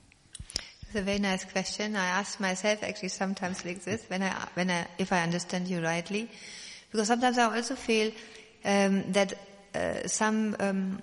It's 0.81 0.97
a 0.97 1.03
very 1.03 1.21
nice 1.21 1.47
question. 1.47 1.95
I 1.95 2.09
ask 2.09 2.41
myself 2.41 2.83
actually 2.83 3.11
sometimes 3.11 3.63
like 3.63 3.85
this, 3.85 4.05
when 4.09 4.23
I, 4.23 4.33
when 4.55 4.69
I, 4.69 4.89
if 4.99 5.13
I 5.13 5.23
understand 5.23 5.69
you 5.69 5.81
rightly, 5.81 6.29
because 6.91 7.07
sometimes 7.07 7.39
I 7.39 7.45
also 7.45 7.77
feel 7.77 8.11
um, 8.65 9.05
that 9.13 9.33
uh, 9.77 10.09
some 10.09 10.57
um, 10.59 10.99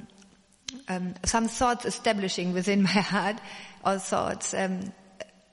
um, 0.88 1.14
some 1.24 1.48
thoughts 1.48 1.86
establishing 1.86 2.54
within 2.54 2.84
my 2.84 2.90
heart, 2.90 3.38
or 3.84 4.00
thoughts, 4.00 4.54
um, 4.54 4.92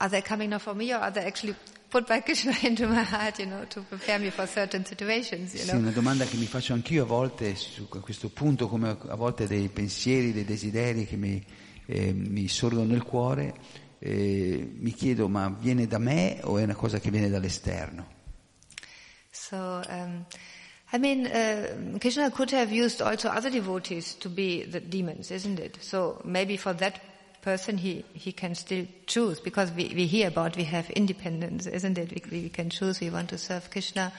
are 0.00 0.08
they 0.08 0.22
coming 0.22 0.50
now 0.50 0.58
from 0.58 0.78
me 0.78 0.92
or 0.92 0.98
are 0.98 1.10
they 1.10 1.24
actually 1.24 1.54
put 1.90 2.06
by 2.06 2.20
Krishna 2.20 2.54
into 2.62 2.86
my 2.86 3.02
heart, 3.02 3.38
you 3.38 3.46
know, 3.46 3.64
to 3.64 3.82
prepare 3.82 4.18
me 4.18 4.30
for 4.30 4.46
certain 4.46 4.84
situations, 4.84 5.54
you 5.54 5.64
know? 5.66 5.74
Sì, 5.74 5.76
una 5.76 5.90
domanda 5.90 6.24
che 6.24 6.36
mi 6.36 6.46
faccio 6.46 6.72
anch'io 6.72 7.02
a 7.02 7.06
volte 7.06 7.54
su 7.54 7.88
questo 7.88 8.28
punto, 8.30 8.68
come 8.68 8.88
a 8.90 9.14
volte 9.16 9.46
dei 9.46 9.68
pensieri, 9.68 10.32
dei 10.32 10.44
desideri 10.44 11.04
che 11.06 11.16
mi, 11.16 11.44
eh, 11.86 12.12
mi 12.12 12.48
sorgono 12.48 12.84
nel 12.84 13.02
cuore, 13.02 13.54
eh, 13.98 14.72
mi 14.78 14.92
chiedo 14.92 15.28
ma 15.28 15.54
viene 15.58 15.86
da 15.86 15.98
me 15.98 16.38
o 16.44 16.56
è 16.58 16.62
una 16.62 16.74
cosa 16.74 16.98
che 16.98 17.10
viene 17.10 17.28
dall'esterno? 17.28 18.18
So, 19.30 19.82
um, 19.88 20.24
I 20.92 20.98
mean, 20.98 21.26
uh, 21.26 21.98
Krishna 22.00 22.30
could 22.30 22.50
have 22.50 22.72
used 22.72 23.00
also 23.00 23.28
other 23.28 23.50
devotees 23.50 24.14
to 24.14 24.28
be 24.28 24.64
the 24.64 24.80
demons, 24.80 25.30
isn't 25.30 25.60
it? 25.60 25.78
So 25.80 26.20
maybe 26.24 26.56
for 26.56 26.72
that 26.74 27.00
person 27.42 27.78
he, 27.78 28.04
he 28.12 28.32
can 28.32 28.54
still 28.54 28.86
choose 29.06 29.40
because 29.40 29.70
we, 29.72 29.92
we 29.94 30.06
hear 30.06 30.28
about 30.28 30.56
we 30.56 30.64
have 30.64 30.90
independence, 30.90 31.66
isn't 31.66 31.96
it? 31.96 32.10
We, 32.10 32.40
we 32.42 32.48
can 32.48 32.70
choose, 32.70 33.00
we 33.00 33.10
want 33.10 33.28
to 33.30 33.38
serve 33.38 33.70
Krishna. 33.70 34.12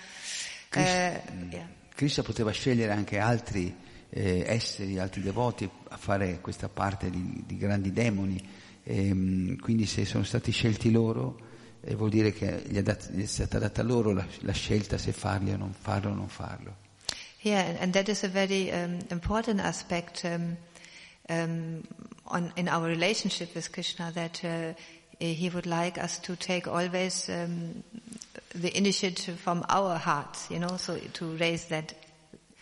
Krishna, 0.69 1.21
uh, 1.27 1.45
yeah. 1.51 1.67
Krishna 1.93 2.23
poteva 2.23 2.51
scegliere 2.51 2.93
anche 2.93 3.19
altri 3.19 3.75
eh, 4.10 4.43
esseri, 4.47 4.97
altri 4.97 5.21
devoti 5.21 5.69
a 5.89 5.97
fare 5.97 6.39
questa 6.39 6.69
parte 6.69 7.10
di, 7.10 7.43
di 7.45 7.57
grandi 7.57 7.91
demoni, 7.91 8.41
ehm, 8.84 9.57
quindi 9.57 9.86
se 9.86 10.05
sono 10.05 10.23
stati 10.23 10.51
scelti 10.51 10.89
loro 10.89 11.51
eh, 11.84 11.96
vuol 11.96 12.10
dire 12.10 12.32
che 12.32 12.63
gli 12.67 12.78
è, 12.78 12.84
dat- 12.84 13.10
gli 13.12 13.24
è, 13.24 13.28
stata 13.28 13.60
data 13.60 13.82
loro 13.84 14.13
la, 14.13 14.26
la, 14.41 14.54
scelta 14.54 14.98
se 14.98 15.12
farli 15.12 15.52
o 15.52 15.58
non 15.58 15.74
farlo 15.74 16.12
o 16.12 16.13
non 16.13 16.28
farlo. 16.28 16.76
Yeah, 17.41 17.76
and 17.80 17.94
that 17.94 18.08
is 18.08 18.24
a 18.24 18.28
very 18.28 18.70
um, 18.72 19.00
important 19.10 19.60
aspect. 19.60 20.24
Um, 20.24 20.58
um, 21.28 21.84
on, 22.28 22.52
in 22.56 22.67
our 22.67 22.88
relationship 22.88 23.56
with 23.56 23.72
Krishna 23.72 24.12
that 24.13 24.44
uh, 24.44 24.74
he 25.20 25.50
would 25.50 25.65
like 25.65 25.98
us 25.98 26.20
to 26.20 26.36
take 26.36 26.67
always 26.67 27.30
um, 27.30 27.84
the 28.54 28.76
initiative 28.78 29.39
from 29.39 29.65
our 29.70 29.98
hearts, 29.98 30.50
you 30.50 30.60
know, 30.60 30.78
so 30.78 30.98
to 31.13 31.38
raise 31.38 31.65
that, 31.65 31.94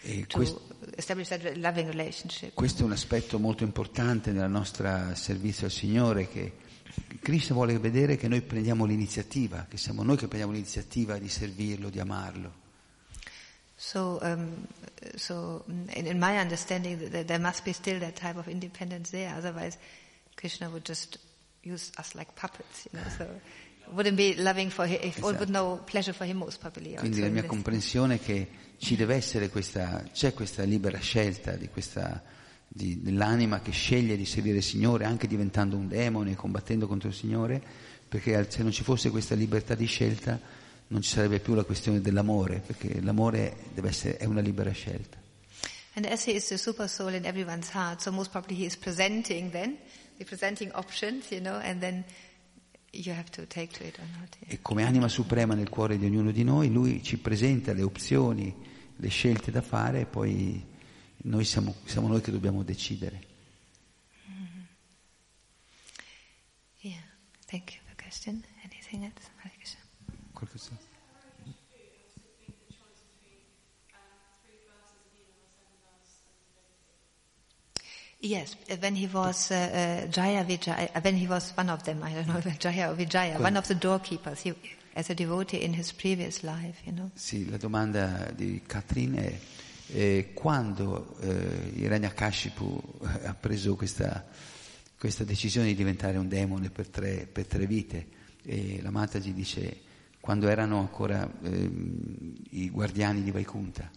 e 0.04 0.26
to 0.28 0.38
quest- 0.38 0.58
establish 0.98 1.30
that 1.30 1.58
loving 1.58 1.88
relationship. 1.88 2.54
Questo 2.54 2.84
è 2.84 2.86
un 2.86 2.92
aspetto 2.92 3.40
molto 3.40 3.64
importante 3.64 4.32
nel 4.32 4.50
nostro 4.50 4.88
servizio 5.14 5.66
al 5.66 5.72
Signore 5.72 6.28
che 6.28 6.54
Krishna 7.20 7.56
vuole 7.56 7.78
vedere 7.78 8.16
che 8.16 8.28
noi 8.28 8.42
prendiamo 8.42 8.86
l'iniziativa, 8.86 9.66
che 9.70 9.78
siamo 9.78 10.04
noi 10.04 10.18
che 10.18 10.28
prendiamo 10.28 10.54
l'iniziativa 10.54 11.18
di 11.18 11.30
servirlo, 11.30 11.90
di 11.90 12.00
amarlo. 12.00 12.68
So, 13.76 14.20
um, 14.22 14.68
so 15.16 15.64
in, 15.68 16.06
in, 16.06 16.20
my 16.20 16.38
understanding, 16.38 17.10
there 17.10 17.40
must 17.40 17.64
be 17.64 17.72
still 17.72 18.00
that 18.00 18.16
type 18.16 18.38
of 18.38 18.48
independence 18.48 19.10
there. 19.12 19.34
Otherwise, 19.34 19.78
Krishna 20.36 20.70
would 20.70 20.84
just 20.86 21.18
use 21.64 21.92
us 21.98 22.14
like 22.14 22.36
puppets, 22.36 22.88
you 22.92 23.00
know. 23.00 23.10
So, 23.18 23.26
wouldn't 23.92 24.18
be 24.18 24.36
loving 24.36 24.70
for 24.70 24.86
him, 24.86 25.00
esatto. 25.02 25.38
would 25.40 25.50
no 25.50 25.80
pleasure 25.86 26.14
for 26.14 26.26
him 26.26 26.38
most 26.38 26.60
probably. 26.60 26.96
Quindi 26.96 27.22
la 27.22 27.30
mia 27.30 27.46
comprensione 27.46 28.16
è 28.16 28.20
che 28.20 28.50
ci 28.78 28.96
deve 28.96 29.16
essere 29.16 29.50
questa, 29.50 30.04
c'è 30.12 30.34
questa 30.34 30.64
libera 30.64 31.00
scelta 31.00 31.56
di 31.56 31.70
questa, 31.70 32.22
di, 32.70 33.02
dell'anima 33.02 33.62
che 33.62 33.72
sceglie 33.72 34.16
di 34.16 34.26
servire 34.26 34.58
il 34.58 34.64
Signore 34.64 35.06
anche 35.06 35.28
diventando 35.28 35.76
un 35.76 35.88
demone, 35.88 36.36
combattendo 36.36 36.88
contro 36.88 37.10
il 37.10 37.16
Signore, 37.16 37.62
perché 38.08 38.50
se 38.50 38.62
non 38.62 38.72
ci 38.72 38.84
fosse 38.84 39.10
questa 39.10 39.36
libertà 39.36 39.76
di 39.76 39.86
scelta 39.86 40.40
non 40.88 41.02
ci 41.02 41.10
sarebbe 41.10 41.40
più 41.40 41.54
la 41.56 41.64
questione 41.64 42.00
dell'amore, 42.02 42.62
perché 42.66 43.02
l'amore 43.02 43.56
deve 43.74 43.90
essere, 43.90 44.18
è 44.18 44.26
una 44.26 44.42
libera 44.42 44.72
scelta. 44.72 45.18
And 45.96 46.06
as 46.06 46.26
he 46.26 46.36
is 46.36 46.48
the 46.48 46.58
super 46.58 46.88
soul 46.88 47.14
in 47.14 47.26
everyone's 47.26 47.70
heart, 47.74 48.02
so 48.02 48.12
most 48.12 48.32
probably 48.32 48.56
he 48.56 48.66
is 48.66 48.78
presenting 48.78 49.52
then, 49.52 49.78
the 50.18 50.24
presenting 50.24 50.72
options, 50.74 51.30
you 51.30 51.42
know, 51.42 51.60
and 51.62 51.82
then 51.82 52.04
you 52.92 53.14
have 53.14 53.30
to 53.32 53.46
take 53.48 53.78
to 53.78 53.84
it 53.86 53.98
or 53.98 54.06
not. 54.20 54.36
Yeah. 54.40 54.54
E 54.54 54.60
come 54.62 54.84
anima 54.84 55.08
suprema 55.08 55.56
nel 55.56 55.70
cuore 55.70 55.98
di 55.98 56.06
ognuno 56.06 56.32
di 56.32 56.44
noi, 56.44 56.72
lui 56.72 57.04
ci 57.04 57.18
presenta 57.18 57.74
le 57.74 57.82
opzioni, 57.82 58.54
le 58.96 59.10
scelte 59.10 59.52
da 59.52 59.62
fare 59.62 60.02
e 60.02 60.06
poi 60.06 60.64
noi 61.24 61.44
siamo, 61.46 61.76
siamo 61.86 62.08
noi 62.08 62.22
che 62.22 62.32
dobbiamo 62.32 62.64
decidere. 62.64 63.24
Mm-hmm. 64.30 64.62
Yeah, 66.82 67.04
thank 67.48 67.74
you 67.74 67.82
for 67.86 67.96
the 67.96 68.02
question. 68.02 68.44
Anything 68.64 69.04
else? 69.04 69.30
qualcosa? 70.40 70.72
Yes, 78.22 78.58
when 78.82 78.96
he 78.96 79.08
was 79.08 79.50
uh, 79.50 79.56
uh, 79.56 80.12
Jaya 80.12 80.44
Vijaya, 80.44 80.90
uh, 80.94 81.00
when 81.02 81.16
he 81.16 81.26
was 81.26 81.54
one 81.56 81.70
of 81.70 81.84
them, 81.84 82.04
I 82.04 82.14
don't 82.14 82.28
know, 82.28 82.42
Jaya 82.60 82.92
or 82.92 82.96
Vijaya, 82.96 83.40
one 83.40 83.56
of 83.56 83.66
the 83.70 83.76
doorkeepers, 83.76 84.42
he, 84.42 84.54
as 84.94 85.10
a 85.10 85.16
devotee 85.16 85.62
in 85.62 85.74
his 85.74 85.94
previous 85.94 86.44
life, 86.44 86.82
you 86.86 86.92
know. 86.92 87.12
Sì, 87.16 87.50
la 87.50 87.56
domanda 87.56 88.30
di 88.36 88.62
Catherine 88.68 89.22
è 89.26 89.40
eh, 89.92 90.32
quando 90.34 91.18
eh, 91.22 91.72
Hiranyakashipu 91.76 93.00
ha 93.24 93.34
preso 93.34 93.76
questa, 93.76 94.26
questa, 94.98 95.24
decisione 95.24 95.68
di 95.68 95.76
diventare 95.76 96.18
un 96.18 96.28
demone 96.28 96.70
per 96.70 96.88
tre, 96.90 97.28
per 97.32 97.46
tre 97.46 97.66
vite 97.66 98.08
e 98.44 98.80
la 98.82 98.92
Mataji 98.92 99.34
dice 99.34 99.82
quando 100.20 100.48
erano 100.48 100.80
ancora 100.80 101.30
eh, 101.44 101.72
i 102.52 102.70
guardiani 102.70 103.24
di 103.24 103.32
Vaikunta. 103.32 103.90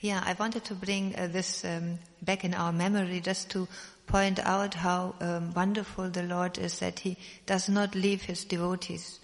Yeah, 0.00 0.20
I 0.26 0.34
wanted 0.36 0.64
to 0.64 0.74
bring 0.74 1.14
uh, 1.16 1.28
this 1.28 1.62
um, 1.62 1.96
back 2.18 2.42
in 2.42 2.54
our 2.54 2.72
memory 2.72 3.20
just 3.20 3.50
to 3.50 3.68
point 4.04 4.40
out 4.40 4.74
how 4.74 5.14
um, 5.20 5.52
wonderful 5.54 6.10
the 6.10 6.24
Lord 6.24 6.58
is 6.58 6.78
that 6.80 6.98
He 6.98 7.16
does 7.46 7.68
not 7.68 7.94
leave 7.94 8.22
His 8.26 8.44
devotees 8.44 9.20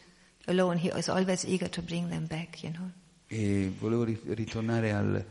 alone. 0.47 0.79
He 0.79 0.89
is 0.91 1.09
always 1.09 1.45
eager 1.45 1.69
to 1.69 1.83
bring 1.83 2.09
them 2.11 2.27
back, 2.27 2.63
you 2.63 2.71
know. 2.71 2.93
E 3.27 3.73
volevo 3.77 4.05
ritornare 4.05 4.93
al, 4.93 5.25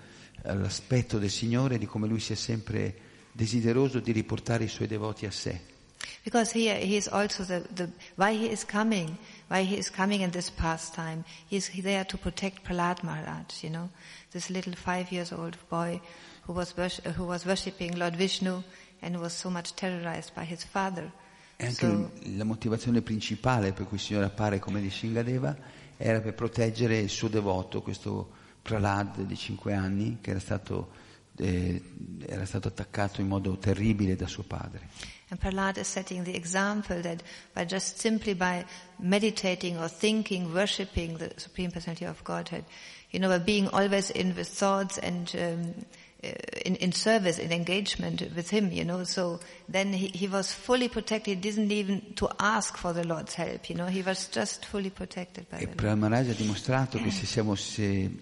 all'aspetto 0.43 1.17
del 1.17 1.30
Signore, 1.30 1.78
di 1.78 1.86
come 1.86 2.08
Lui 2.08 2.19
sia 2.19 2.36
sempre 2.36 2.95
desideroso 3.32 4.00
di 4.00 4.12
riportare 4.12 4.63
i 4.63 4.67
Suoi 4.67 4.88
devoti 4.88 5.26
a 5.26 5.32
sé. 5.32 5.76
Because 6.23 6.52
he, 6.52 6.69
he 6.69 6.95
is 6.95 7.08
also 7.08 7.43
the, 7.43 7.63
the, 7.73 7.89
why 8.15 8.34
he 8.34 8.52
is 8.52 8.63
coming, 8.65 9.17
why 9.47 9.63
he 9.63 9.78
is 9.78 9.89
coming 9.89 10.21
in 10.21 10.30
this 10.32 10.50
pastime. 10.50 11.23
He 11.47 11.58
is 11.58 11.69
there 11.82 12.06
to 12.06 12.17
protect 12.17 12.63
Prahlad 12.63 13.04
Maharaj, 13.04 13.63
you 13.63 13.69
know, 13.69 13.89
this 14.32 14.50
little 14.50 14.73
five 14.76 15.12
years 15.12 15.32
old 15.32 15.58
boy 15.69 16.00
who 16.43 16.54
was, 16.54 16.73
who 17.15 17.26
was 17.26 17.45
worshipping 17.45 17.97
Lord 17.97 18.15
Vishnu 18.15 18.63
and 19.02 19.19
was 19.19 19.34
so 19.34 19.50
much 19.50 19.73
terrorized 19.76 20.34
by 20.34 20.43
his 20.43 20.63
father. 20.63 21.12
E 21.58 21.65
anche 21.65 21.88
so, 21.88 22.12
la 22.36 22.43
motivazione 22.43 23.02
principale 23.02 23.73
per 23.73 23.88
cui 23.88 23.97
il 23.97 24.04
Signore 24.04 24.26
appare 24.26 24.60
come 24.60 24.80
di 24.80 24.91
Shingadeva 24.91 25.56
era 25.97 26.21
per 26.21 26.36
proteggere 26.36 27.00
il 27.00 27.10
suo 27.10 27.28
devoto, 27.28 27.82
questo 27.82 28.37
Prahlad 28.67 29.21
di 29.21 29.38
cinque 29.38 29.73
anni, 29.73 30.17
che 30.19 30.32
era 30.32 30.39
stato, 30.39 30.91
eh, 31.38 31.82
era 32.25 32.45
stato 32.45 32.67
attaccato 32.67 33.21
in 33.21 33.27
modo 33.27 33.58
terribile 33.58 34.17
da 34.17 34.27
suo 34.27 34.43
padre. 34.43 34.89
And 35.30 35.39
Prahlad 35.39 35.77
is 35.77 35.88
setting 35.88 36.23
the 36.25 36.36
example 36.36 37.01
that 37.01 37.23
by 37.53 37.63
just 37.63 37.97
simply 37.97 38.34
by 38.34 38.65
meditating 38.97 39.77
or 39.77 39.88
thinking, 39.88 40.53
worshipping 40.53 41.17
the 41.17 41.32
Supreme 41.38 41.71
Personality 41.71 42.06
of 42.06 42.21
Godhead, 42.23 42.65
you 43.12 43.19
know, 43.19 43.30
by 43.30 43.39
being 43.39 43.69
always 43.69 44.10
in 44.10 44.36
with 44.36 44.49
thoughts 44.49 44.97
and 44.97 45.34
um, 45.39 45.86
in, 46.19 46.75
in 46.75 46.91
service, 46.91 47.38
in 47.38 47.51
engagement 47.51 48.21
with 48.34 48.51
Him, 48.51 48.71
you 48.71 48.84
know, 48.84 49.03
so 49.03 49.39
then 49.69 49.93
he, 49.93 50.08
he 50.13 50.27
was 50.27 50.51
fully 50.51 50.89
protected. 50.89 51.36
He 51.36 51.39
didn't 51.39 51.71
even 51.71 52.13
to 52.15 52.27
ask 52.38 52.75
for 52.75 52.91
the 52.91 53.06
Lord's 53.06 53.36
help, 53.36 53.69
you 53.69 53.75
know, 53.75 53.86
he 53.86 54.01
was 54.01 54.27
just 54.32 54.65
fully 54.65 54.89
protected 54.89 55.45
by 55.49 55.60
e 55.60 55.67
the. 55.67 55.95
Maharaj 55.95 56.30
ha 56.30 56.34
dimostrato 56.34 56.97
che 56.99 57.12
se 57.12 57.25
siamo, 57.25 57.56
se, 57.56 58.17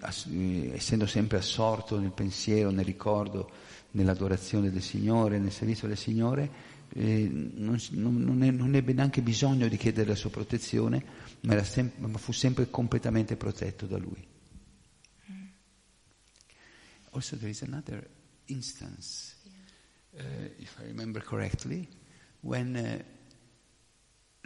essendo 0.74 1.06
sempre 1.06 1.38
assorto 1.38 1.98
nel 1.98 2.12
pensiero, 2.12 2.70
nel 2.70 2.84
ricordo, 2.84 3.50
nell'adorazione 3.92 4.70
del 4.70 4.82
Signore, 4.82 5.38
nel 5.38 5.52
servizio 5.52 5.88
del 5.88 5.96
Signore, 5.96 6.74
eh, 6.94 7.28
non, 7.30 7.78
non, 7.92 8.54
non, 8.56 8.74
ebbe 8.74 8.92
neanche 8.92 9.22
bisogno 9.22 9.68
di 9.68 9.76
chiedere 9.78 10.10
la 10.10 10.14
sua 10.14 10.30
protezione, 10.30 11.02
ma, 11.40 11.62
sem- 11.64 11.92
ma 11.96 12.18
fu 12.18 12.32
sempre 12.32 12.68
completamente 12.68 13.36
protetto 13.36 13.86
da 13.86 13.96
lui. 13.96 14.34
Also 17.16 17.36
there 17.36 17.48
is 17.48 17.62
another 17.62 18.04
instance 18.48 19.36
uh, 20.18 20.22
if 20.60 20.76
I 20.78 20.84
remember 20.84 21.20
correctly, 21.20 21.88
when 22.42 22.76
uh, 22.76 22.98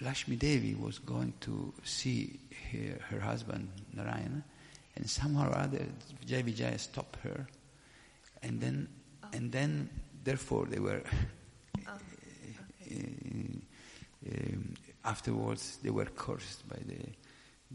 Lakshmi 0.00 0.36
Devi 0.36 0.74
was 0.74 1.00
going 1.00 1.34
to 1.40 1.74
see 1.82 2.38
her, 2.72 3.00
her 3.10 3.20
husband 3.20 3.68
Narayana, 3.92 4.44
and 4.94 5.10
somehow 5.10 5.50
or 5.50 5.58
other 5.58 5.84
Vijay 6.24 6.44
Vijaya 6.44 6.78
stopped 6.78 7.16
her, 7.24 7.48
and 8.44 8.60
then, 8.60 8.88
oh. 9.24 9.28
and 9.32 9.50
then, 9.50 9.90
therefore, 10.22 10.66
they 10.66 10.78
were. 10.78 11.02
Oh. 11.88 11.98
Um, 14.22 14.74
afterwards, 15.02 15.78
they 15.82 15.88
were 15.88 16.04
cursed 16.04 16.68
by 16.68 16.76
the 16.86 16.98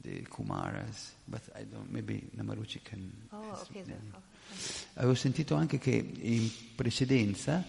the 0.02 0.26
Kumaras, 0.30 1.14
but 1.28 1.42
I 1.56 1.64
don't, 1.64 1.92
maybe 1.92 2.30
Namaruchi 2.36 2.82
can. 2.84 3.12
Oh, 3.32 3.60
okay, 3.62 3.84
Avevo 4.96 5.16
sentito 5.16 5.56
anche 5.56 5.78
che 5.78 5.92
in 5.92 6.50
precedenza, 6.76 7.64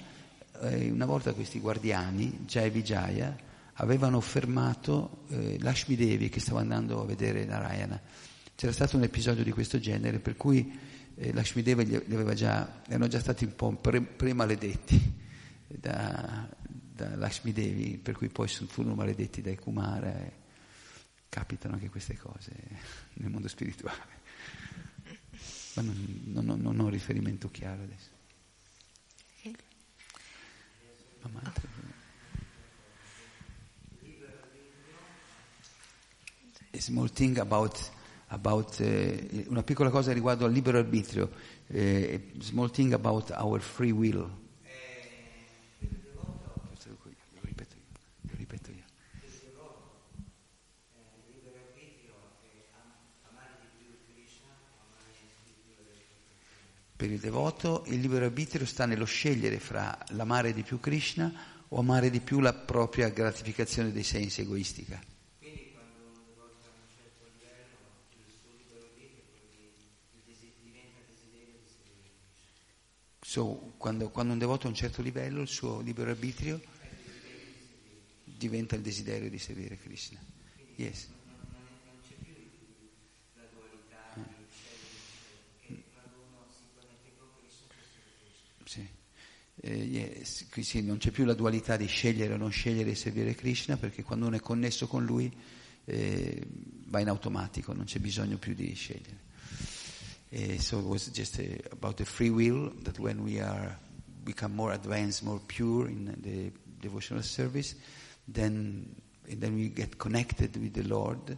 eh, 0.60 0.90
una 0.90 1.06
volta 1.06 1.32
questi 1.32 1.58
guardiani, 1.60 2.44
Jai 2.46 2.70
Vijaya, 2.70 3.36
avevano 3.74 4.20
fermato 4.20 5.24
eh, 5.28 5.58
Lashmi 5.60 5.96
Devi 5.96 6.28
che 6.28 6.40
stava 6.40 6.60
andando 6.60 7.00
a 7.00 7.04
vedere 7.04 7.44
Narayana. 7.44 8.00
C'era 8.54 8.72
stato 8.72 8.96
un 8.96 9.02
episodio 9.02 9.44
di 9.44 9.50
questo 9.52 9.78
genere 9.78 10.18
per 10.18 10.36
cui 10.36 10.78
eh, 11.14 11.32
Lashmi 11.32 11.62
Devi 11.62 11.86
li, 11.86 12.02
li 12.06 12.14
aveva 12.14 12.34
già, 12.34 12.82
erano 12.86 13.08
già 13.08 13.20
stati 13.20 13.44
un 13.44 13.54
po' 13.54 13.72
pre, 13.72 14.00
premaledetti 14.00 15.14
da, 15.66 16.48
da 16.60 17.16
Lashmi 17.16 17.52
Devi, 17.52 17.98
per 17.98 18.16
cui 18.16 18.28
poi 18.28 18.48
furono 18.48 18.94
maledetti 18.94 19.42
dai 19.42 19.56
Kumara 19.56 20.44
capitano 21.28 21.74
anche 21.74 21.88
queste 21.88 22.16
cose 22.16 22.52
nel 23.14 23.30
mondo 23.30 23.48
spirituale. 23.48 24.24
Ma 25.74 25.82
non, 25.82 26.20
non, 26.24 26.60
non 26.60 26.80
ho 26.80 26.88
riferimento 26.88 27.50
chiaro 27.50 27.82
adesso. 27.82 28.10
Ma 31.20 31.40
oh. 31.44 31.74
A 36.72 36.80
small 36.80 37.10
thing 37.10 37.38
about, 37.38 37.90
about 38.28 38.78
uh, 38.78 39.44
una 39.48 39.62
piccola 39.62 39.90
cosa 39.90 40.12
riguardo 40.12 40.44
al 40.44 40.52
libero 40.52 40.78
arbitrio, 40.78 41.30
uh, 41.68 42.20
small 42.38 42.70
thing 42.70 42.92
about 42.92 43.30
our 43.30 43.60
free 43.60 43.90
will. 43.90 44.44
Per 57.06 57.14
il 57.14 57.20
devoto 57.20 57.84
il 57.86 58.00
libero 58.00 58.24
arbitrio 58.24 58.66
sta 58.66 58.84
nello 58.84 59.04
scegliere 59.04 59.60
fra 59.60 59.96
l'amare 60.08 60.52
di 60.52 60.64
più 60.64 60.80
Krishna 60.80 61.32
o 61.68 61.78
amare 61.78 62.10
di 62.10 62.18
più 62.18 62.40
la 62.40 62.52
propria 62.52 63.10
gratificazione 63.10 63.92
dei 63.92 64.02
sensi 64.02 64.40
egoistica. 64.40 65.00
Quindi 65.38 65.70
quando 65.70 66.04
a 66.66 66.68
un 66.68 66.74
certo 66.96 67.30
livello, 67.30 67.82
il 68.22 68.26
suo 68.26 68.50
libero 68.50 68.90
arbitrio 68.90 69.20
diventa 70.10 70.26
desiderio 70.26 71.06
di 71.06 71.14
servire 71.14 71.60
Krishna. 71.60 72.18
So, 73.20 73.74
quando, 73.76 74.10
quando 74.10 74.32
un 74.32 74.38
devoto 74.40 74.66
a 74.66 74.70
un 74.70 74.74
certo 74.74 75.00
livello, 75.00 75.42
il 75.42 75.48
suo 75.48 75.78
libero 75.78 76.10
arbitrio 76.10 76.60
diventa 78.24 78.74
il 78.74 78.82
desiderio 78.82 79.30
di 79.30 79.38
servire 79.38 79.78
Krishna. 79.78 80.18
Yes. 80.74 81.14
Eh, 89.60 90.22
sì, 90.24 90.82
non 90.82 90.98
c'è 90.98 91.10
più 91.10 91.24
la 91.24 91.34
dualità 91.34 91.76
di 91.76 91.86
scegliere 91.86 92.34
o 92.34 92.36
non 92.36 92.50
scegliere 92.50 92.90
di 92.90 92.94
servire 92.94 93.34
Krishna 93.34 93.76
perché 93.76 94.02
quando 94.02 94.26
uno 94.26 94.36
è 94.36 94.40
connesso 94.40 94.86
con 94.86 95.04
lui 95.04 95.32
eh, 95.84 96.46
va 96.86 97.00
in 97.00 97.08
automatico, 97.08 97.72
non 97.72 97.84
c'è 97.84 97.98
bisogno 97.98 98.36
più 98.36 98.54
di 98.54 98.74
scegliere. 98.74 99.24
Eh, 100.28 100.60
so 100.60 100.80
it 100.80 100.84
was 100.84 101.10
just 101.10 101.38
a, 101.38 101.46
about 101.70 101.96
the 101.96 102.04
free 102.04 102.28
will 102.28 102.72
that 102.82 102.98
when 102.98 103.20
we 103.20 103.40
are 103.40 103.78
become 104.24 104.54
more 104.54 104.74
advanced, 104.74 105.22
more 105.22 105.40
pure 105.46 105.88
in 105.88 106.12
the 106.20 106.50
devotional 106.80 107.22
service, 107.22 107.76
then 108.26 108.84
and 109.28 109.40
then 109.40 109.54
we 109.54 109.72
get 109.72 109.96
connected 109.98 110.56
with 110.56 110.74
the 110.74 110.82
Lord, 110.82 111.24
mm. 111.26 111.36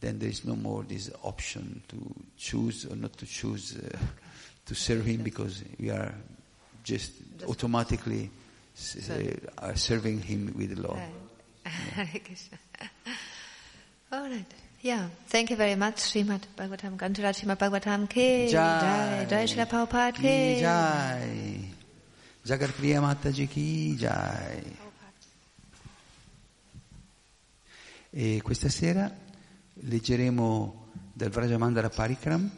then 0.00 0.18
there 0.18 0.28
is 0.28 0.44
no 0.44 0.54
more 0.56 0.82
this 0.82 1.10
option 1.22 1.82
to 1.88 1.96
choose 2.36 2.86
or 2.86 2.96
not 2.96 3.16
to 3.18 3.26
choose 3.26 3.76
uh, 3.76 3.96
to 4.66 4.74
serve 4.74 5.04
Him 5.04 5.22
because 5.22 5.62
we 5.78 5.90
are 5.90 6.14
just, 6.84 7.12
just 7.38 7.50
automatically 7.50 8.30
uh, 9.58 9.74
serving 9.74 10.20
him 10.20 10.54
with 10.56 10.78
Lord. 10.78 11.00
Right. 11.96 12.22
Yeah. 12.30 13.12
All 14.12 14.28
right. 14.28 14.44
Yeah, 14.82 15.08
thank 15.28 15.48
you 15.48 15.56
very 15.56 15.76
much, 15.76 15.96
Srimad 15.96 16.42
Bhagavatam, 16.56 16.96
Gantara 16.96 17.32
Srimad 17.32 17.56
Bhagavatam 17.56 18.06
Ke, 18.06 18.50
Jai, 18.50 19.24
Jai 19.26 19.44
Srila 19.44 19.66
Prabhupada 19.66 20.12
Ke, 20.12 20.60
Jai, 20.60 21.58
Jagat 22.44 22.70
Priya 22.76 23.00
Mataji 23.00 23.48
Ki, 23.48 23.96
Jai. 23.96 24.62
E 28.10 28.42
questa 28.42 28.68
sera 28.68 29.10
leggeremo 29.74 30.92
dal 31.14 31.30
Vrajamandara 31.30 31.88
Parikram 31.88 32.50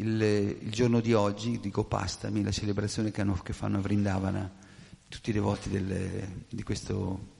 il, 0.00 0.22
il, 0.62 0.70
giorno 0.70 1.00
di 1.00 1.12
oggi, 1.12 1.60
di 1.60 1.70
Gopastami, 1.70 2.42
la 2.42 2.50
celebrazione 2.50 3.10
che, 3.10 3.20
hanno, 3.20 3.34
che 3.34 3.52
fanno 3.52 3.78
a 3.78 3.80
Vrindavana 3.80 4.50
tutti 5.08 5.30
i 5.30 5.32
devoti 5.32 5.68
del, 5.68 6.44
di 6.48 6.62
questo 6.62 7.38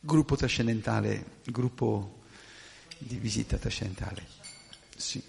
gruppo 0.00 0.36
trascendentale, 0.36 1.40
gruppo 1.46 2.20
di 2.98 3.16
visita 3.16 3.56
trascendentale. 3.56 4.22
Sì. 4.96 5.22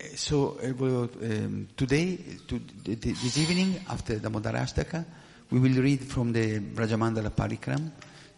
Eh, 0.00 0.16
so, 0.16 0.58
um, 0.60 1.66
today, 1.74 2.40
to, 2.46 2.60
this 2.82 3.36
evening, 3.36 3.80
after 3.86 4.18
the 4.18 4.28
Modarashtaka, 4.28 5.04
we 5.50 5.58
will 5.58 5.80
read 5.80 6.02
from 6.02 6.32
the 6.32 6.60
Brajamandala 6.60 7.30
Parikram, 7.30 7.90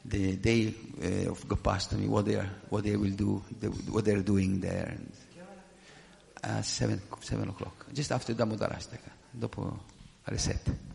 the 0.05 0.37
day 0.37 0.75
uh, 1.03 1.31
of 1.31 1.47
Gopastami, 1.47 2.07
what 2.07 2.25
they, 2.25 2.37
are, 2.37 2.51
what 2.69 2.85
they 2.85 2.97
will 2.97 3.15
do, 3.15 3.43
the, 3.59 3.69
what 3.91 4.05
they're 4.05 4.23
doing 4.23 4.61
there. 4.61 4.97
At 6.41 6.65
7, 6.65 7.01
7 7.21 7.49
o'clock, 7.49 7.87
just 7.93 8.11
after 8.13 8.35
Damodarastaka, 8.35 9.11
dopo 9.31 9.85
alle 10.25 10.39
7. 10.39 10.90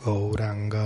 Gauranga 0.00 0.84